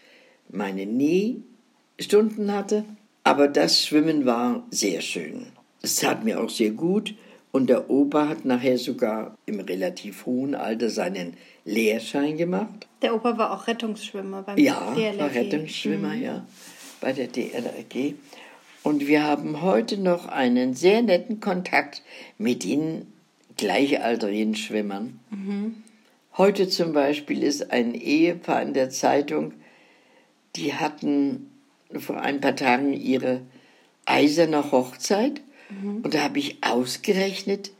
meine 0.49 0.85
Nähstunden 0.85 2.53
hatte. 2.53 2.85
Aber 3.23 3.47
das 3.47 3.83
Schwimmen 3.83 4.25
war 4.25 4.65
sehr 4.69 5.01
schön. 5.01 5.47
Es 5.81 5.95
tat 5.95 6.23
mir 6.23 6.39
auch 6.39 6.49
sehr 6.49 6.71
gut. 6.71 7.15
Und 7.51 7.69
der 7.69 7.89
Opa 7.89 8.29
hat 8.29 8.45
nachher 8.45 8.77
sogar 8.77 9.35
im 9.45 9.59
relativ 9.59 10.25
hohen 10.25 10.55
Alter 10.55 10.89
seinen 10.89 11.35
Lehrschein 11.65 12.37
gemacht. 12.37 12.87
Der 13.01 13.13
Opa 13.15 13.37
war 13.37 13.51
auch 13.53 13.67
Rettungsschwimmer 13.67 14.43
beim 14.43 14.57
Ja, 14.57 14.93
DLRG. 14.95 15.19
war 15.19 15.33
Rettungsschwimmer, 15.33 16.13
ja, 16.15 16.45
bei 16.99 17.13
der 17.13 17.27
DLRG. 17.27 18.15
Und 18.83 19.07
wir 19.07 19.23
haben 19.23 19.61
heute 19.61 19.97
noch 19.97 20.27
einen 20.27 20.73
sehr 20.73 21.01
netten 21.03 21.39
Kontakt 21.39 22.01
mit 22.37 22.63
den 22.63 23.05
gleichaltrigen 23.57 24.55
Schwimmern. 24.55 25.19
Heute 26.37 26.67
zum 26.67 26.93
Beispiel 26.93 27.43
ist 27.43 27.71
ein 27.71 27.93
Ehepaar 27.93 28.61
in 28.63 28.73
der 28.73 28.89
Zeitung, 28.89 29.53
die 30.55 30.73
hatten 30.73 31.51
vor 31.99 32.19
ein 32.21 32.41
paar 32.41 32.55
Tagen 32.55 32.93
ihre 32.93 33.41
eiserne 34.05 34.71
Hochzeit. 34.71 35.41
Und 36.03 36.13
da 36.13 36.23
habe 36.23 36.39
ich 36.39 36.63
ausgerechnet, 36.63 37.71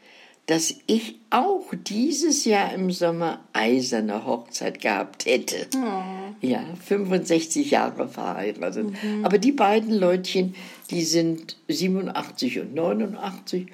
dass 0.48 0.75
ich 0.88 1.19
auch 1.29 1.71
dieses 1.88 2.45
Jahr 2.45 2.74
im 2.74 2.91
Sommer 2.91 3.39
eiserne 3.53 4.25
Hochzeit 4.25 4.81
gehabt 4.81 5.25
hätte. 5.25 5.67
Ja, 6.41 6.65
65 6.88 7.71
Jahre 7.71 8.07
verheiratet. 8.10 8.88
Aber 9.24 9.38
die 9.38 9.51
beiden 9.51 9.93
Leutchen, 9.93 10.55
die 10.89 11.03
sind 11.03 11.57
87 11.69 12.60
und 12.60 12.74
89, 12.74 13.67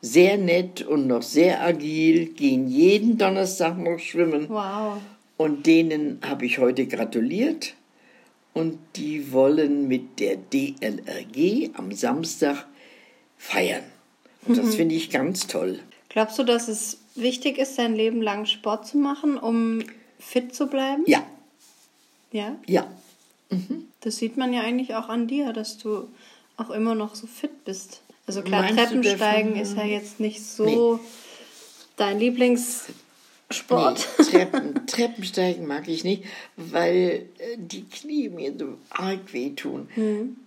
sehr 0.00 0.36
nett 0.36 0.82
und 0.82 1.06
noch 1.06 1.22
sehr 1.22 1.62
agil, 1.62 2.26
gehen 2.26 2.68
jeden 2.68 3.16
Donnerstag 3.16 3.78
noch 3.78 3.98
schwimmen. 3.98 4.48
Wow. 4.48 4.98
Und 5.36 5.66
denen 5.66 6.18
habe 6.22 6.46
ich 6.46 6.58
heute 6.58 6.86
gratuliert. 6.86 7.74
Und 8.52 8.78
die 8.96 9.32
wollen 9.32 9.88
mit 9.88 10.20
der 10.20 10.36
DLRG 10.36 11.70
am 11.74 11.92
Samstag 11.92 12.66
feiern. 13.36 13.82
Und 14.46 14.58
das 14.58 14.74
finde 14.74 14.94
ich 14.94 15.10
ganz 15.10 15.46
toll. 15.46 15.80
Glaubst 16.14 16.38
du, 16.38 16.44
dass 16.44 16.68
es 16.68 16.98
wichtig 17.16 17.58
ist, 17.58 17.74
sein 17.74 17.96
Leben 17.96 18.22
lang 18.22 18.46
Sport 18.46 18.86
zu 18.86 18.96
machen, 18.98 19.36
um 19.36 19.80
fit 20.20 20.54
zu 20.54 20.68
bleiben? 20.68 21.02
Ja, 21.08 21.24
Ja. 22.30 22.54
ja. 22.66 22.86
Das 24.00 24.16
sieht 24.18 24.36
man 24.36 24.52
ja 24.52 24.60
eigentlich 24.62 24.94
auch 24.94 25.08
an 25.08 25.26
dir, 25.26 25.52
dass 25.52 25.76
du 25.76 26.06
auch 26.56 26.70
immer 26.70 26.94
noch 26.94 27.16
so 27.16 27.26
fit 27.26 27.64
bist. 27.64 28.00
Also 28.28 28.42
klar, 28.42 28.62
Meinst 28.62 28.76
Treppensteigen 28.78 29.56
ist 29.56 29.76
ja 29.76 29.84
jetzt 29.84 30.20
nicht 30.20 30.40
so 30.46 31.00
dein 31.96 32.20
Lieblingssport. 32.20 32.94
Nee, 34.18 34.24
Treppen, 34.24 34.86
Treppensteigen 34.86 35.66
mag 35.66 35.88
ich 35.88 36.04
nicht, 36.04 36.22
weil 36.56 37.26
äh, 37.38 37.56
die 37.56 37.86
Knie 37.86 38.28
mir 38.28 38.54
so 38.56 38.78
arg 38.90 39.32
wehtun. 39.32 39.88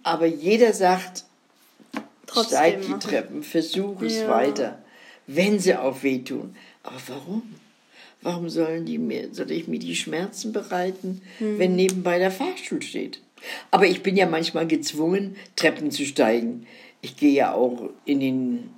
Aber 0.04 0.28
jeder 0.28 0.72
sagt, 0.72 1.26
Trotzdem 2.26 2.58
steig 2.58 2.82
die 2.84 2.88
machen. 2.88 3.00
Treppen, 3.02 3.44
versuch 3.44 4.02
es 4.02 4.16
Ja. 4.16 4.30
weiter, 4.30 4.78
wenn 5.28 5.60
sie 5.60 5.76
auch 5.76 6.04
wehtun. 6.04 6.56
Aber 6.84 7.02
warum? 7.08 7.44
Warum 8.22 8.50
sollen 8.50 8.86
die 8.86 8.98
mir, 8.98 9.34
soll 9.34 9.52
ich 9.52 9.68
mir 9.68 9.80
die 9.80 9.96
Schmerzen 9.96 10.52
bereiten, 10.52 11.22
wenn 11.40 11.76
nebenbei 11.76 12.18
der 12.18 12.32
Fahrstuhl 12.32 12.82
steht? 12.82 13.22
Aber 13.70 13.86
ich 13.86 14.02
bin 14.02 14.18
ja 14.18 14.26
manchmal 14.26 14.66
gezwungen, 14.66 15.36
Treppen 15.56 15.92
zu 15.92 16.06
steigen. 16.06 16.66
Ich 17.02 17.16
gehe 17.18 17.34
ja 17.34 17.54
auch 17.54 17.92
in, 18.06 18.20
den, 18.20 18.70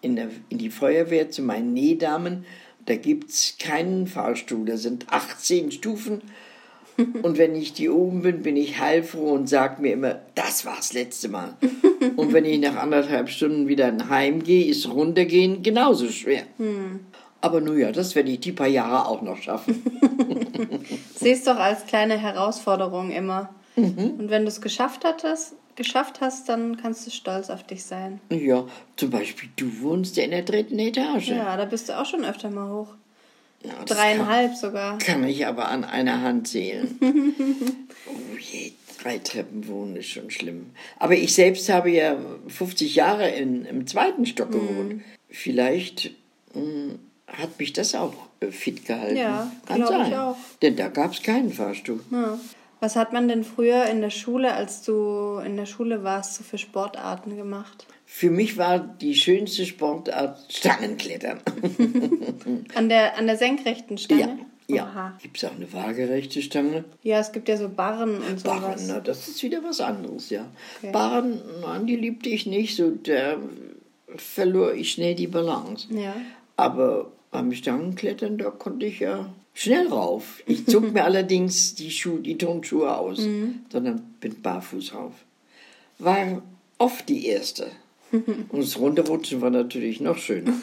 in, 0.00 0.16
der, 0.16 0.30
in 0.48 0.58
die 0.58 0.70
Feuerwehr 0.70 1.30
zu 1.30 1.42
meinen 1.42 1.72
Nähdamen. 1.72 2.44
Da 2.86 2.96
gibt 2.96 3.30
es 3.30 3.56
keinen 3.58 4.08
Fahrstuhl. 4.08 4.66
Da 4.66 4.76
sind 4.76 5.10
18 5.10 5.70
Stufen. 5.70 6.22
Und 7.22 7.38
wenn 7.38 7.54
ich 7.54 7.72
die 7.72 7.90
oben 7.90 8.22
bin, 8.22 8.42
bin 8.42 8.56
ich 8.56 8.80
heilfroh 8.80 9.32
und 9.32 9.48
sage 9.48 9.82
mir 9.82 9.92
immer, 9.92 10.20
das 10.34 10.64
war 10.64 10.76
das 10.76 10.92
letzte 10.92 11.28
Mal. 11.28 11.54
Und 12.16 12.32
wenn 12.32 12.44
ich 12.44 12.58
nach 12.60 12.76
anderthalb 12.76 13.28
Stunden 13.28 13.68
wieder 13.68 13.94
heimgehe, 14.08 14.66
ist 14.66 14.88
runtergehen 14.88 15.62
genauso 15.62 16.08
schwer. 16.08 16.44
Aber 17.40 17.60
nun 17.60 17.78
ja, 17.78 17.92
das 17.92 18.14
werde 18.14 18.30
ich 18.30 18.40
die 18.40 18.52
paar 18.52 18.66
Jahre 18.66 19.06
auch 19.06 19.22
noch 19.22 19.36
schaffen. 19.36 19.82
Siehst 21.14 21.46
doch 21.46 21.58
als 21.58 21.86
kleine 21.86 22.18
Herausforderung 22.18 23.10
immer. 23.10 23.50
Mhm. 23.76 24.14
Und 24.18 24.30
wenn 24.30 24.42
du 24.42 24.48
es 24.48 24.60
geschafft 24.60 25.04
hattest, 25.04 25.54
geschafft 25.76 26.20
hast, 26.20 26.48
dann 26.48 26.76
kannst 26.76 27.06
du 27.06 27.10
stolz 27.10 27.50
auf 27.50 27.62
dich 27.62 27.84
sein. 27.84 28.20
Ja, 28.30 28.64
zum 28.96 29.10
Beispiel, 29.10 29.50
du 29.56 29.80
wohnst 29.80 30.16
ja 30.16 30.24
in 30.24 30.30
der 30.30 30.42
dritten 30.42 30.78
Etage. 30.78 31.28
Ja, 31.28 31.56
da 31.56 31.66
bist 31.66 31.88
du 31.88 32.00
auch 32.00 32.06
schon 32.06 32.24
öfter 32.24 32.50
mal 32.50 32.72
hoch. 32.72 32.94
Das 33.86 33.96
Dreieinhalb 33.96 34.54
sogar. 34.54 34.98
Kann 34.98 35.24
ich 35.24 35.46
aber 35.46 35.68
an 35.68 35.84
einer 35.84 36.22
Hand 36.22 36.48
zählen. 36.48 36.98
oh 38.06 38.36
je, 38.38 38.72
drei 39.02 39.18
Treppen 39.18 39.68
wohnen 39.68 39.96
ist 39.96 40.08
schon 40.08 40.30
schlimm. 40.30 40.70
Aber 40.98 41.14
ich 41.14 41.34
selbst 41.34 41.68
habe 41.68 41.90
ja 41.90 42.16
50 42.48 42.94
Jahre 42.94 43.28
in, 43.30 43.64
im 43.64 43.86
zweiten 43.86 44.26
Stock 44.26 44.52
gewohnt. 44.52 45.02
Vielleicht 45.30 46.12
mh, 46.54 46.94
hat 47.26 47.58
mich 47.58 47.72
das 47.72 47.94
auch 47.94 48.14
äh, 48.40 48.50
fit 48.50 48.84
gehalten. 48.86 49.16
Ja, 49.16 49.50
Kann 49.66 49.76
glaub 49.76 49.90
ich 49.90 49.96
sein. 50.08 50.14
auch. 50.14 50.36
Denn 50.62 50.76
da 50.76 50.88
gab 50.88 51.12
es 51.12 51.22
keinen 51.22 51.52
Fahrstuhl. 51.52 52.00
Ja. 52.10 52.38
Was 52.80 52.94
hat 52.94 53.12
man 53.12 53.26
denn 53.26 53.42
früher 53.42 53.86
in 53.86 54.02
der 54.02 54.10
Schule, 54.10 54.52
als 54.52 54.82
du 54.82 55.40
in 55.44 55.56
der 55.56 55.64
Schule 55.66 56.04
warst, 56.04 56.34
so 56.34 56.44
für 56.44 56.58
Sportarten 56.58 57.36
gemacht? 57.36 57.86
Für 58.08 58.30
mich 58.30 58.56
war 58.56 58.78
die 58.78 59.14
schönste 59.14 59.66
Sportart 59.66 60.38
Stangenklettern. 60.48 61.40
An 62.74 62.88
der, 62.88 63.18
an 63.18 63.26
der 63.26 63.36
senkrechten 63.36 63.98
Stange? 63.98 64.38
ja, 64.68 64.76
ja. 64.76 65.18
Gibt 65.20 65.36
es 65.36 65.44
auch 65.44 65.54
eine 65.54 65.70
waagerechte 65.72 66.40
Stange? 66.40 66.84
Ja, 67.02 67.18
es 67.18 67.32
gibt 67.32 67.48
ja 67.48 67.56
so 67.56 67.68
Barren 67.68 68.16
und 68.16 68.40
sowas. 68.40 68.60
Barren, 68.60 68.84
na, 68.86 69.00
das 69.00 69.28
ist 69.28 69.42
wieder 69.42 69.62
was 69.62 69.80
anderes, 69.80 70.30
ja. 70.30 70.46
Okay. 70.78 70.92
Barren, 70.92 71.40
nein, 71.60 71.86
die 71.86 71.96
liebte 71.96 72.28
ich 72.28 72.46
nicht, 72.46 72.76
so 72.76 72.90
da 72.90 73.38
verlor 74.14 74.72
ich 74.72 74.92
schnell 74.92 75.14
die 75.14 75.26
Balance. 75.26 75.88
Ja. 75.92 76.14
Aber 76.56 77.10
beim 77.30 77.52
Stangenklettern, 77.52 78.38
da 78.38 78.50
konnte 78.50 78.86
ich 78.86 79.00
ja 79.00 79.28
schnell 79.52 79.88
rauf. 79.88 80.42
Ich 80.46 80.66
zog 80.66 80.92
mir 80.92 81.04
allerdings 81.10 81.74
die, 81.74 81.90
Schuhe, 81.90 82.20
die 82.20 82.38
Turnschuhe 82.38 82.96
aus, 82.96 83.18
sondern 83.70 84.14
bin 84.20 84.40
barfuß 84.40 84.94
rauf. 84.94 85.12
War 85.98 86.42
oft 86.78 87.08
die 87.08 87.26
erste. 87.26 87.70
Und 88.48 88.60
das 88.62 88.78
Runterrutschen 88.78 89.40
war 89.40 89.50
natürlich 89.50 90.00
noch 90.00 90.18
schöner. 90.18 90.52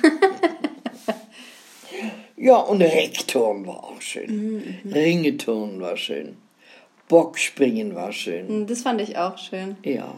ja, 2.38 2.58
und 2.58 2.82
Reckturnen 2.82 3.66
war 3.66 3.84
auch 3.84 4.02
schön. 4.02 4.80
Ringeturnen 4.92 5.80
war 5.80 5.98
schön. 5.98 6.38
Bockspringen 7.08 7.96
war 7.96 8.12
schön. 8.12 8.48
Hm, 8.48 8.68
Das 8.68 8.82
fand 8.82 9.02
ich 9.02 9.18
auch 9.18 9.38
schön. 9.38 9.78
Ja. 9.84 10.14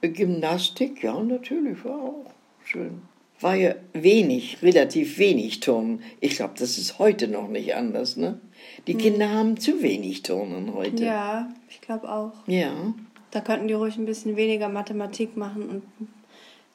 Gymnastik, 0.00 1.02
ja, 1.02 1.20
natürlich, 1.22 1.84
war 1.84 2.00
auch 2.02 2.26
schön. 2.64 3.02
War 3.40 3.54
ja 3.54 3.74
wenig, 3.92 4.58
relativ 4.62 5.18
wenig 5.18 5.60
Turnen. 5.60 6.00
Ich 6.20 6.36
glaube, 6.36 6.54
das 6.58 6.78
ist 6.78 6.98
heute 6.98 7.28
noch 7.28 7.48
nicht 7.48 7.74
anders, 7.74 8.16
ne? 8.16 8.40
Die 8.86 8.94
Kinder 8.94 9.30
haben 9.30 9.58
zu 9.58 9.82
wenig 9.82 10.22
Turnen 10.22 10.74
heute. 10.74 11.04
Ja, 11.04 11.52
ich 11.68 11.80
glaube 11.80 12.10
auch. 12.10 12.32
Ja. 12.46 12.72
Da 13.30 13.40
könnten 13.40 13.68
die 13.68 13.74
ruhig 13.74 13.96
ein 13.96 14.06
bisschen 14.06 14.36
weniger 14.36 14.68
Mathematik 14.68 15.36
machen 15.36 15.68
und 15.68 15.82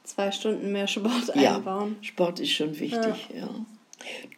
zwei 0.08 0.32
Stunden 0.32 0.72
mehr 0.72 0.88
Sport 0.88 1.36
Ja, 1.36 1.58
einbauen. 1.58 1.98
Sport 2.02 2.40
ist 2.40 2.52
schon 2.52 2.80
wichtig, 2.80 3.30
ja. 3.36 3.50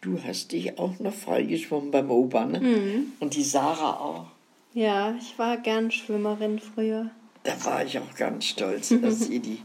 Du 0.00 0.18
hast 0.22 0.52
dich 0.52 0.78
auch 0.78 0.98
noch 0.98 1.12
freigeschwommen 1.14 1.90
beim 1.90 2.10
Opa, 2.10 2.44
ne? 2.44 2.60
Mhm. 2.60 3.12
Und 3.20 3.36
die 3.36 3.44
Sarah 3.44 4.00
auch. 4.00 4.26
Ja, 4.74 5.14
ich 5.20 5.38
war 5.38 5.56
gern 5.58 5.90
Schwimmerin 5.90 6.58
früher. 6.58 7.10
Da 7.44 7.64
war 7.64 7.84
ich 7.84 7.98
auch 7.98 8.14
ganz 8.16 8.46
stolz, 8.46 8.92
dass 9.00 9.28
ihr 9.28 9.40
die 9.40 9.58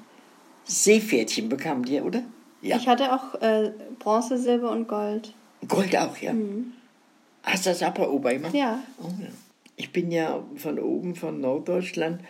Seepferdchen 0.65 1.49
bekamt, 1.49 1.89
ihr, 1.89 2.05
oder? 2.05 2.23
Ja. 2.61 2.77
Ich 2.77 2.87
hatte 2.87 3.13
auch 3.13 3.41
äh, 3.41 3.71
Bronze, 3.99 4.37
Silber 4.37 4.71
und 4.71 4.87
Gold. 4.87 5.33
Gold 5.67 5.95
auch, 5.95 6.17
ja. 6.17 6.33
Hast 7.43 7.65
du 7.65 7.69
das 7.69 7.83
auch 7.83 7.93
bei 7.93 8.07
Opa 8.07 8.31
gemacht? 8.33 8.53
Mhm. 8.53 8.59
Ja. 8.59 8.79
Oh, 9.01 9.07
ja. 9.21 9.27
Ich 9.77 9.91
bin 9.91 10.11
ja 10.11 10.43
von 10.55 10.79
oben, 10.79 11.15
von 11.15 11.41
Norddeutschland 11.41 12.21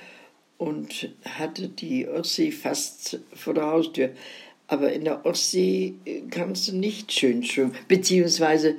und 0.57 1.09
hatte 1.25 1.67
die 1.67 2.07
Ostsee 2.07 2.51
fast 2.51 3.19
vor 3.33 3.53
der 3.53 3.67
Haustür. 3.67 4.09
Aber 4.67 4.91
in 4.91 5.03
der 5.03 5.25
Ostsee 5.25 5.95
äh, 6.05 6.21
kannst 6.29 6.67
du 6.67 6.75
nicht 6.75 7.11
schön 7.11 7.43
schwimmen. 7.43 7.75
Beziehungsweise 7.87 8.75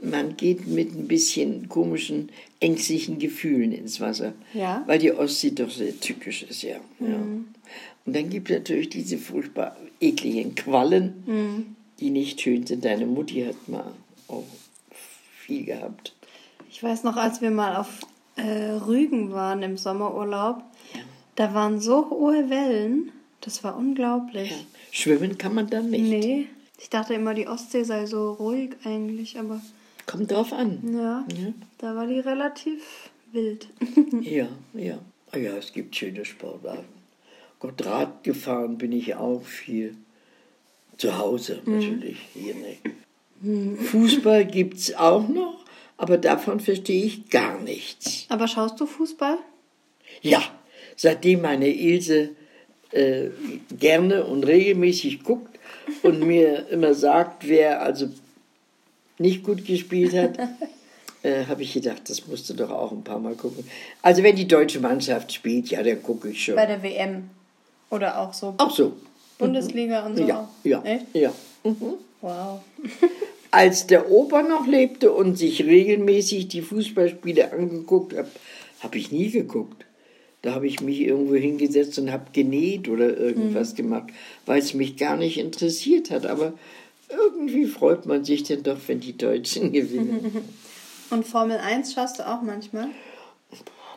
man 0.00 0.36
geht 0.36 0.66
mit 0.66 0.94
ein 0.94 1.08
bisschen 1.08 1.68
komischen, 1.68 2.30
ängstlichen 2.60 3.18
Gefühlen 3.18 3.72
ins 3.72 4.00
Wasser. 4.00 4.34
Ja. 4.52 4.82
Weil 4.86 4.98
die 4.98 5.12
Ostsee 5.12 5.50
doch 5.50 5.70
sehr 5.70 5.98
tückisch 5.98 6.42
ist, 6.44 6.62
ja. 6.62 6.76
ja. 7.00 7.16
Und 8.06 8.16
dann 8.16 8.28
gibt 8.28 8.50
es 8.50 8.58
natürlich 8.58 8.90
diese 8.90 9.18
furchtbar 9.18 9.76
ekligen 10.00 10.54
Quallen, 10.54 11.74
die 12.00 12.10
nicht 12.10 12.40
schön 12.40 12.66
sind. 12.66 12.84
Deine 12.84 13.06
Mutti 13.06 13.42
hat 13.42 13.68
mal 13.68 13.92
auch 14.28 14.44
viel 15.38 15.64
gehabt. 15.64 16.14
Ich 16.70 16.82
weiß 16.82 17.04
noch, 17.04 17.16
als 17.16 17.40
wir 17.40 17.50
mal 17.50 17.76
auf 17.76 18.00
äh, 18.36 18.70
Rügen 18.86 19.32
waren 19.32 19.62
im 19.62 19.76
Sommerurlaub, 19.76 20.62
da 21.36 21.52
waren 21.54 21.80
so 21.80 22.10
hohe 22.10 22.48
Wellen, 22.50 23.10
das 23.40 23.64
war 23.64 23.76
unglaublich. 23.76 24.52
Schwimmen 24.90 25.36
kann 25.38 25.54
man 25.54 25.68
dann 25.68 25.90
nicht. 25.90 26.02
Nee, 26.02 26.46
ich 26.78 26.90
dachte 26.90 27.14
immer, 27.14 27.34
die 27.34 27.48
Ostsee 27.48 27.84
sei 27.84 28.06
so 28.06 28.32
ruhig 28.32 28.70
eigentlich, 28.84 29.38
aber 29.38 29.60
Kommt 30.06 30.30
drauf 30.30 30.52
an. 30.52 30.80
ja, 30.92 31.24
Ja. 31.36 31.52
da 31.78 31.96
war 31.96 32.06
die 32.06 32.20
relativ 32.20 32.82
wild. 33.32 33.68
Ja, 34.22 34.48
ja. 34.74 34.98
Ah 35.32 35.38
ja, 35.38 35.56
es 35.56 35.72
gibt 35.72 35.96
schöne 35.96 36.24
Sportarten. 36.24 36.84
Gott, 37.58 37.84
Rad 37.84 38.22
gefahren 38.22 38.78
bin 38.78 38.92
ich 38.92 39.14
auch 39.16 39.42
viel. 39.42 39.96
Zu 40.98 41.18
Hause 41.18 41.60
natürlich, 41.66 42.18
hier 42.34 42.54
nicht. 42.54 42.82
Fußball 43.90 44.44
gibt 44.44 44.78
es 44.78 44.94
auch 44.94 45.28
noch, 45.28 45.63
aber 45.96 46.18
davon 46.18 46.60
verstehe 46.60 47.04
ich 47.04 47.28
gar 47.30 47.60
nichts. 47.60 48.26
Aber 48.28 48.48
schaust 48.48 48.80
du 48.80 48.86
Fußball? 48.86 49.38
Ja, 50.22 50.42
seitdem 50.96 51.42
meine 51.42 51.68
Ilse 51.68 52.30
äh, 52.90 53.28
gerne 53.78 54.24
und 54.24 54.44
regelmäßig 54.44 55.22
guckt 55.22 55.58
und 56.02 56.20
mir 56.20 56.68
immer 56.68 56.94
sagt, 56.94 57.48
wer 57.48 57.82
also 57.82 58.08
nicht 59.18 59.44
gut 59.44 59.64
gespielt 59.64 60.14
hat, 60.14 60.38
äh, 61.22 61.46
habe 61.46 61.62
ich 61.62 61.72
gedacht, 61.72 62.08
das 62.08 62.26
musst 62.26 62.48
du 62.50 62.54
doch 62.54 62.70
auch 62.70 62.92
ein 62.92 63.04
paar 63.04 63.18
Mal 63.18 63.34
gucken. 63.34 63.64
Also 64.02 64.22
wenn 64.22 64.36
die 64.36 64.48
deutsche 64.48 64.80
Mannschaft 64.80 65.32
spielt, 65.32 65.68
ja, 65.70 65.82
dann 65.82 66.02
gucke 66.02 66.30
ich 66.30 66.44
schon. 66.44 66.56
Bei 66.56 66.66
der 66.66 66.82
WM. 66.82 67.30
Oder 67.90 68.18
auch 68.18 68.32
so 68.32 68.54
Auch 68.58 68.70
so. 68.70 68.96
Bundesliga 69.38 70.06
und 70.06 70.16
so. 70.16 70.24
Ja, 70.24 70.48
ja, 70.64 70.82
Echt? 70.82 71.06
ja. 71.12 71.32
Wow. 72.20 72.60
Als 73.54 73.86
der 73.86 74.10
Opa 74.10 74.42
noch 74.42 74.66
lebte 74.66 75.12
und 75.12 75.38
sich 75.38 75.64
regelmäßig 75.64 76.48
die 76.48 76.62
Fußballspiele 76.62 77.52
angeguckt 77.52 78.16
hat, 78.16 78.26
habe 78.80 78.98
ich 78.98 79.12
nie 79.12 79.30
geguckt. 79.30 79.84
Da 80.42 80.54
habe 80.54 80.66
ich 80.66 80.80
mich 80.80 81.00
irgendwo 81.00 81.36
hingesetzt 81.36 81.98
und 81.98 82.10
habe 82.10 82.26
genäht 82.32 82.88
oder 82.88 83.16
irgendwas 83.16 83.74
gemacht, 83.74 84.08
weil 84.44 84.58
es 84.58 84.74
mich 84.74 84.96
gar 84.96 85.16
nicht 85.16 85.38
interessiert 85.38 86.10
hat. 86.10 86.26
Aber 86.26 86.52
irgendwie 87.08 87.66
freut 87.66 88.06
man 88.06 88.24
sich 88.24 88.42
denn 88.42 88.62
doch, 88.62 88.78
wenn 88.86 89.00
die 89.00 89.16
Deutschen 89.16 89.72
gewinnen. 89.72 90.48
Und 91.10 91.26
Formel 91.26 91.58
1 91.58 91.94
schaust 91.94 92.18
du 92.18 92.26
auch 92.28 92.42
manchmal? 92.42 92.88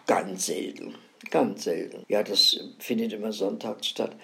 Ganz 0.06 0.46
selten. 0.46 0.93
Ganz 1.32 1.63
selten. 1.63 2.06
Ja, 2.08 2.22
das 2.22 2.60
findet 2.80 3.13
immer 3.13 3.32
sonntags 3.32 3.88
statt. 3.88 4.15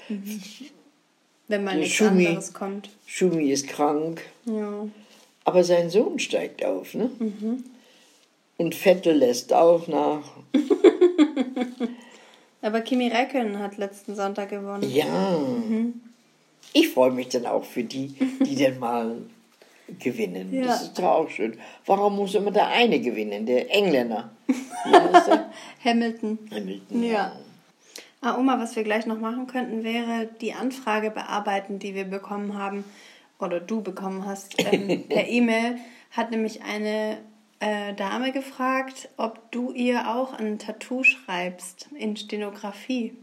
Wenn 1.47 1.63
mal 1.63 1.77
nichts 1.77 1.95
Schumi. 1.95 2.27
anderes 2.27 2.53
kommt. 2.53 2.89
Schumi 3.05 3.51
ist 3.51 3.67
krank. 3.67 4.21
Ja. 4.45 4.87
Aber 5.45 5.63
sein 5.63 5.89
Sohn 5.89 6.19
steigt 6.19 6.63
auf, 6.63 6.93
ne? 6.93 7.09
Und 8.57 8.75
Vettel 8.75 9.17
lässt 9.17 9.53
auch 9.53 9.87
nach. 9.87 10.23
Aber 12.61 12.81
Kimi 12.81 13.09
Räikkönen 13.09 13.59
hat 13.59 13.77
letzten 13.77 14.15
Sonntag 14.15 14.49
gewonnen. 14.49 14.89
Ja. 14.89 15.35
Ich 16.71 16.89
freue 16.89 17.11
mich 17.11 17.29
dann 17.29 17.45
auch 17.45 17.65
für 17.65 17.83
die, 17.83 18.15
die 18.45 18.55
dann 18.55 18.79
mal 18.79 19.17
gewinnen. 19.99 20.53
Ja. 20.53 20.67
Das 20.67 20.83
ist 20.83 20.97
doch 20.97 21.03
auch 21.03 21.29
schön. 21.29 21.57
Warum 21.85 22.15
muss 22.15 22.35
immer 22.35 22.51
der 22.51 22.67
eine 22.67 22.99
gewinnen, 23.01 23.45
der 23.45 23.69
Engländer? 23.73 24.31
Der? 24.89 25.51
Hamilton. 25.83 26.39
Hamilton. 26.51 27.03
Ja. 27.03 27.33
Ah, 28.21 28.37
Oma, 28.37 28.57
was 28.57 28.77
wir 28.77 28.83
gleich 28.83 29.05
noch 29.05 29.19
machen 29.19 29.47
könnten, 29.47 29.83
wäre 29.83 30.29
die 30.39 30.53
Anfrage 30.53 31.11
bearbeiten, 31.11 31.79
die 31.79 31.93
wir 31.93 32.05
bekommen 32.05 32.57
haben, 32.57 32.85
oder 33.39 33.59
du 33.59 33.81
bekommen 33.81 34.25
hast, 34.25 34.55
ähm, 34.57 35.05
per 35.09 35.27
E-Mail. 35.27 35.77
Hat 36.11 36.31
nämlich 36.31 36.61
eine 36.63 37.17
äh, 37.59 37.93
Dame 37.93 38.31
gefragt, 38.31 39.09
ob 39.17 39.51
du 39.51 39.71
ihr 39.71 40.13
auch 40.13 40.33
ein 40.33 40.59
Tattoo 40.59 41.03
schreibst 41.03 41.87
in 41.97 42.15
Stenografie. 42.15 43.17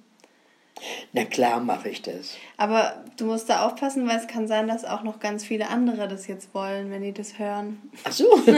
Na 1.12 1.24
klar 1.24 1.60
mache 1.60 1.88
ich 1.90 2.02
das. 2.02 2.36
Aber 2.56 3.04
du 3.16 3.26
musst 3.26 3.50
da 3.50 3.66
aufpassen, 3.66 4.08
weil 4.08 4.16
es 4.16 4.26
kann 4.26 4.48
sein, 4.48 4.66
dass 4.68 4.84
auch 4.84 5.02
noch 5.02 5.20
ganz 5.20 5.44
viele 5.44 5.68
andere 5.68 6.08
das 6.08 6.26
jetzt 6.26 6.54
wollen, 6.54 6.90
wenn 6.90 7.02
die 7.02 7.12
das 7.12 7.38
hören. 7.38 7.90
Ach 8.04 8.12
so. 8.12 8.24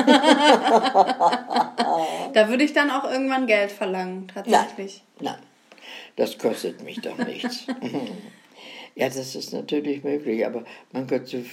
Da 2.33 2.49
würde 2.49 2.65
ich 2.65 2.73
dann 2.73 2.91
auch 2.91 3.05
irgendwann 3.05 3.47
Geld 3.47 3.71
verlangen, 3.71 4.27
tatsächlich. 4.33 5.05
Nein, 5.21 5.37
das 6.17 6.39
kostet 6.39 6.83
mich 6.83 7.01
doch 7.01 7.19
nichts. 7.19 7.67
ja, 8.95 9.09
das 9.09 9.35
ist 9.35 9.53
natürlich 9.53 10.05
möglich, 10.05 10.45
aber 10.47 10.65
man 10.93 11.07
könnte, 11.07 11.45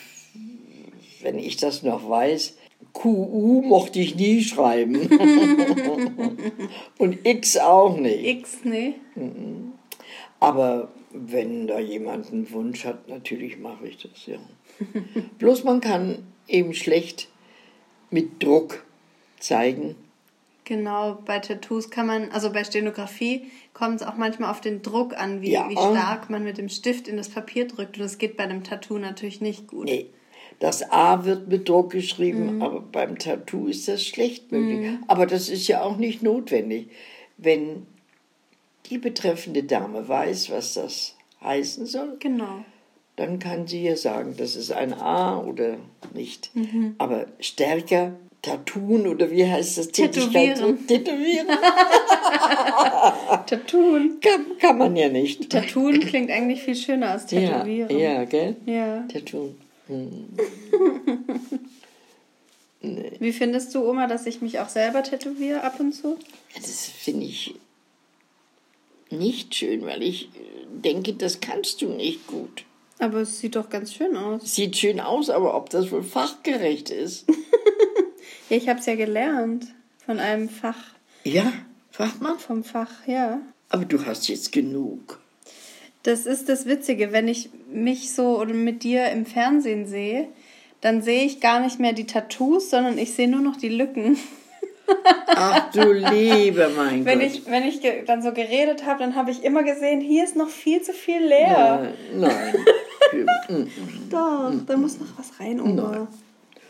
wenn 1.22 1.40
ich 1.40 1.58
das 1.58 1.84
noch 1.84 2.10
weiß, 2.10 2.58
QU 2.94 3.62
mochte 3.62 4.00
ich 4.00 4.16
nie 4.16 4.44
schreiben. 4.44 4.96
Und 6.98 7.26
X 7.26 7.58
auch 7.58 7.98
nicht. 7.98 8.26
X, 8.26 8.60
nee. 8.64 8.96
Aber 10.40 10.90
wenn 11.12 11.68
da 11.68 11.80
jemand 11.80 12.32
einen 12.32 12.52
Wunsch 12.52 12.86
hat, 12.86 13.08
natürlich 13.10 13.58
mache 13.58 13.88
ich 13.88 13.98
das, 13.98 14.26
ja. 14.26 14.38
Bloß 15.38 15.64
man 15.64 15.82
kann 15.82 16.24
eben 16.48 16.74
schlecht 16.74 17.30
mit 18.10 18.42
Druck 18.42 18.86
zeigen. 19.40 19.96
Genau, 20.70 21.18
bei 21.26 21.40
Tattoos 21.40 21.90
kann 21.90 22.06
man, 22.06 22.30
also 22.30 22.52
bei 22.52 22.64
Stenografie 22.64 23.50
kommt 23.74 24.02
es 24.02 24.08
auch 24.08 24.18
manchmal 24.18 24.52
auf 24.52 24.62
den 24.62 24.84
Druck 24.84 25.18
an, 25.18 25.42
wie, 25.42 25.50
Ja. 25.50 25.68
wie 25.68 25.74
stark 25.74 26.30
man 26.30 26.44
mit 26.44 26.60
dem 26.60 26.70
Stift 26.70 27.08
in 27.08 27.18
das 27.18 27.28
Papier 27.28 27.68
drückt. 27.68 27.98
Und 27.98 28.04
das 28.04 28.20
geht 28.20 28.38
bei 28.38 28.44
einem 28.44 28.64
Tattoo 28.64 29.00
natürlich 29.00 29.42
nicht 29.42 29.66
gut. 29.66 29.86
Nee. 29.86 30.06
Das 30.60 30.92
A 30.92 31.26
wird 31.26 31.48
mit 31.48 31.68
Druck 31.68 31.92
geschrieben, 31.92 32.62
aber 32.62 32.82
beim 32.82 33.18
Tattoo 33.18 33.66
ist 33.66 33.88
das 33.88 34.04
schlecht 34.04 34.52
möglich. 34.52 34.92
Aber 35.08 35.26
das 35.26 35.50
ist 35.50 35.68
ja 35.68 35.82
auch 35.82 35.98
nicht 35.98 36.22
notwendig. 36.22 36.90
Wenn 37.38 37.88
die 38.92 39.00
betreffende 39.00 39.64
Dame 39.64 40.08
weiß, 40.08 40.52
was 40.52 40.76
das 40.76 41.16
heißen 41.42 41.88
soll, 41.88 42.18
Genau. 42.20 42.64
Dann 43.20 43.38
kann 43.40 43.68
sie 43.68 43.84
ja 43.84 43.96
sagen, 43.98 44.36
das 44.38 44.56
ist 44.56 44.72
ein 44.72 44.94
A 44.94 45.40
oder 45.42 45.76
nicht. 46.14 46.52
Aber 46.98 47.28
stärker 47.42 48.14
Tattooen 48.42 49.06
oder 49.08 49.30
wie 49.32 49.46
heißt 49.46 49.78
das? 49.78 49.90
Tätowieren. 49.90 50.88
Tätowieren 50.88 51.48
Tattooen. 53.46 54.20
kann, 54.22 54.46
kann 54.60 54.78
man 54.78 54.96
ja 54.96 55.10
nicht. 55.10 55.50
Tattooen 55.50 56.00
klingt 56.00 56.32
eigentlich 56.32 56.62
viel 56.64 56.76
schöner 56.78 57.12
als 57.12 57.30
Ja, 57.32 57.40
Tätowieren. 57.64 58.00
ja, 58.00 58.24
gell? 58.24 58.56
Ja. 58.66 59.02
Tattoo. 59.12 59.50
Wie 63.20 63.34
findest 63.34 63.76
du, 63.76 63.84
Oma, 63.90 64.08
dass 64.08 64.26
ich 64.26 64.42
mich 64.42 64.60
auch 64.60 64.70
selber 64.70 65.04
tätowiere 65.04 65.64
ab 65.64 65.80
und 65.82 65.92
zu? 65.94 66.18
Das 66.56 66.86
finde 66.86 67.26
ich 67.26 67.56
nicht 69.10 69.54
schön, 69.56 69.82
weil 69.86 70.02
ich 70.04 70.30
denke, 70.72 71.14
das 71.14 71.42
kannst 71.42 71.82
du 71.82 71.90
nicht 71.90 72.26
gut. 72.28 72.64
Aber 73.00 73.20
es 73.22 73.40
sieht 73.40 73.56
doch 73.56 73.70
ganz 73.70 73.94
schön 73.94 74.16
aus. 74.18 74.56
Sieht 74.56 74.78
schön 74.78 75.00
aus, 75.00 75.30
aber 75.30 75.56
ob 75.56 75.70
das 75.70 75.92
wohl 75.92 76.04
fachgerecht 76.04 76.90
ist? 76.90 77.26
Ja, 78.50 78.58
ich 78.58 78.68
habe 78.68 78.80
es 78.80 78.88
ja 78.88 78.96
gelernt. 78.96 79.68
Von 80.06 80.20
einem 80.20 80.50
Fach. 80.50 80.96
Ja, 81.24 81.54
Fachmann. 81.92 82.40
Vom 82.40 82.64
Fach, 82.64 83.06
ja. 83.06 83.42
Aber 83.70 83.86
du 83.86 84.06
hast 84.08 84.28
jetzt 84.28 84.52
genug. 84.52 85.20
Das 86.02 86.26
ist 86.26 86.50
das 86.50 86.66
Witzige, 86.66 87.12
wenn 87.12 87.28
ich 87.28 87.52
mich 87.72 88.12
so 88.12 88.40
oder 88.40 88.56
mit 88.56 88.84
dir 88.84 89.10
im 89.12 89.28
Fernsehen 89.28 89.86
sehe, 89.86 90.30
dann 90.82 91.04
sehe 91.04 91.26
ich 91.26 91.42
gar 91.42 91.60
nicht 91.60 91.80
mehr 91.80 91.94
die 91.94 92.08
Tattoos, 92.08 92.72
sondern 92.72 92.98
ich 92.98 93.14
sehe 93.14 93.28
nur 93.28 93.42
noch 93.42 93.58
die 93.58 93.70
Lücken. 93.70 94.18
Ach 95.28 95.72
du 95.72 95.92
lieber 95.92 96.70
mein 96.70 97.06
Wenn 97.06 97.20
Gott. 97.20 97.28
ich, 97.28 97.46
wenn 97.46 97.64
ich 97.64 97.80
dann 98.06 98.22
so 98.22 98.32
geredet 98.34 98.86
habe, 98.86 99.00
dann 99.00 99.16
habe 99.16 99.32
ich 99.32 99.44
immer 99.44 99.64
gesehen, 99.64 100.02
hier 100.02 100.24
ist 100.24 100.36
noch 100.36 100.50
viel 100.50 100.82
zu 100.82 100.94
viel 100.94 101.24
leer. 101.26 101.94
Nein, 102.14 102.56
nein. 103.52 103.72
Doch, 104.10 104.52
da 104.68 104.78
muss 104.78 105.00
noch 105.00 105.08
was 105.18 105.40
rein, 105.40 105.60
Oma. 105.62 106.08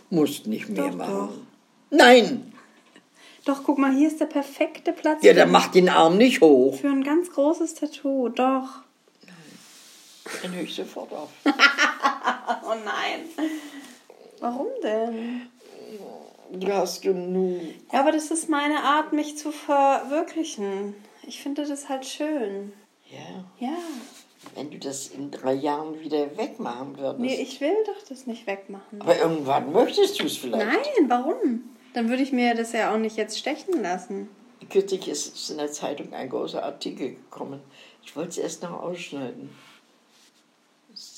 Musst 0.10 0.48
nicht 0.48 0.70
mehr 0.70 0.90
Doch, 0.90 0.96
machen. 0.96 1.48
Nein! 1.90 2.54
Doch, 3.46 3.64
guck 3.64 3.78
mal, 3.78 3.92
hier 3.96 4.08
ist 4.08 4.20
der 4.20 4.26
perfekte 4.26 4.92
Platz 4.92 5.24
Ja, 5.24 5.32
für, 5.34 5.40
dann 5.40 5.52
mach 5.52 5.68
den 5.68 5.90
Arm 5.90 6.18
nicht 6.18 6.42
hoch. 6.42 6.76
für 6.80 6.90
ein 6.90 7.04
ganz 7.04 7.32
großes 7.32 7.74
Tattoo. 7.76 8.30
Doch. 8.30 8.68
Dann 10.44 10.54
höre 10.54 10.64
ich 10.64 10.76
sofort 10.76 11.12
auf. 11.14 11.30
Oh 12.62 12.74
nein. 12.86 13.48
Warum 14.40 14.68
denn? 14.84 15.48
Du 16.52 16.74
hast 16.74 17.02
genug. 17.02 17.62
Ja, 17.92 18.00
aber 18.02 18.12
das 18.12 18.32
ist 18.32 18.50
meine 18.50 18.84
Art, 18.84 19.14
mich 19.14 19.38
zu 19.38 19.52
verwirklichen. 19.52 20.96
Ich 21.28 21.42
finde 21.42 21.66
das 21.66 21.90
halt 21.90 22.06
schön. 22.06 22.74
Ja, 23.10 23.46
Ja. 23.68 23.78
wenn 24.56 24.72
du 24.72 24.80
das 24.80 25.08
in 25.10 25.30
drei 25.32 25.54
Jahren 25.54 26.00
wieder 26.00 26.38
wegmachen 26.38 26.98
würdest. 26.98 27.20
Nee, 27.20 27.42
ich 27.42 27.60
will 27.62 27.76
doch 27.86 28.08
das 28.08 28.26
nicht 28.26 28.48
wegmachen. 28.48 29.00
Aber 29.02 29.18
irgendwann 29.18 29.72
möchtest 29.72 30.20
du 30.20 30.26
es 30.26 30.38
vielleicht. 30.38 30.66
Nein, 30.66 31.08
warum? 31.10 31.64
Dann 31.94 32.10
würde 32.10 32.24
ich 32.24 32.32
mir 32.32 32.56
das 32.56 32.72
ja 32.74 32.94
auch 32.94 32.98
nicht 32.98 33.18
jetzt 33.18 33.38
stechen 33.38 33.82
lassen. 33.82 34.30
Kürzlich 34.70 35.08
ist 35.08 35.50
in 35.50 35.58
der 35.58 35.72
Zeitung 35.72 36.14
ein 36.14 36.30
großer 36.30 36.64
Artikel 36.64 37.10
gekommen. 37.16 37.60
Ich 38.04 38.16
wollte 38.16 38.30
es 38.30 38.38
erst 38.38 38.64
noch 38.64 38.82
ausschneiden. 38.82 39.50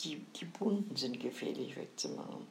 Die, 0.03 0.17
die 0.39 0.45
bunten 0.45 0.95
sind 0.95 1.19
gefährlich 1.19 1.75
wegzumachen. 1.75 2.47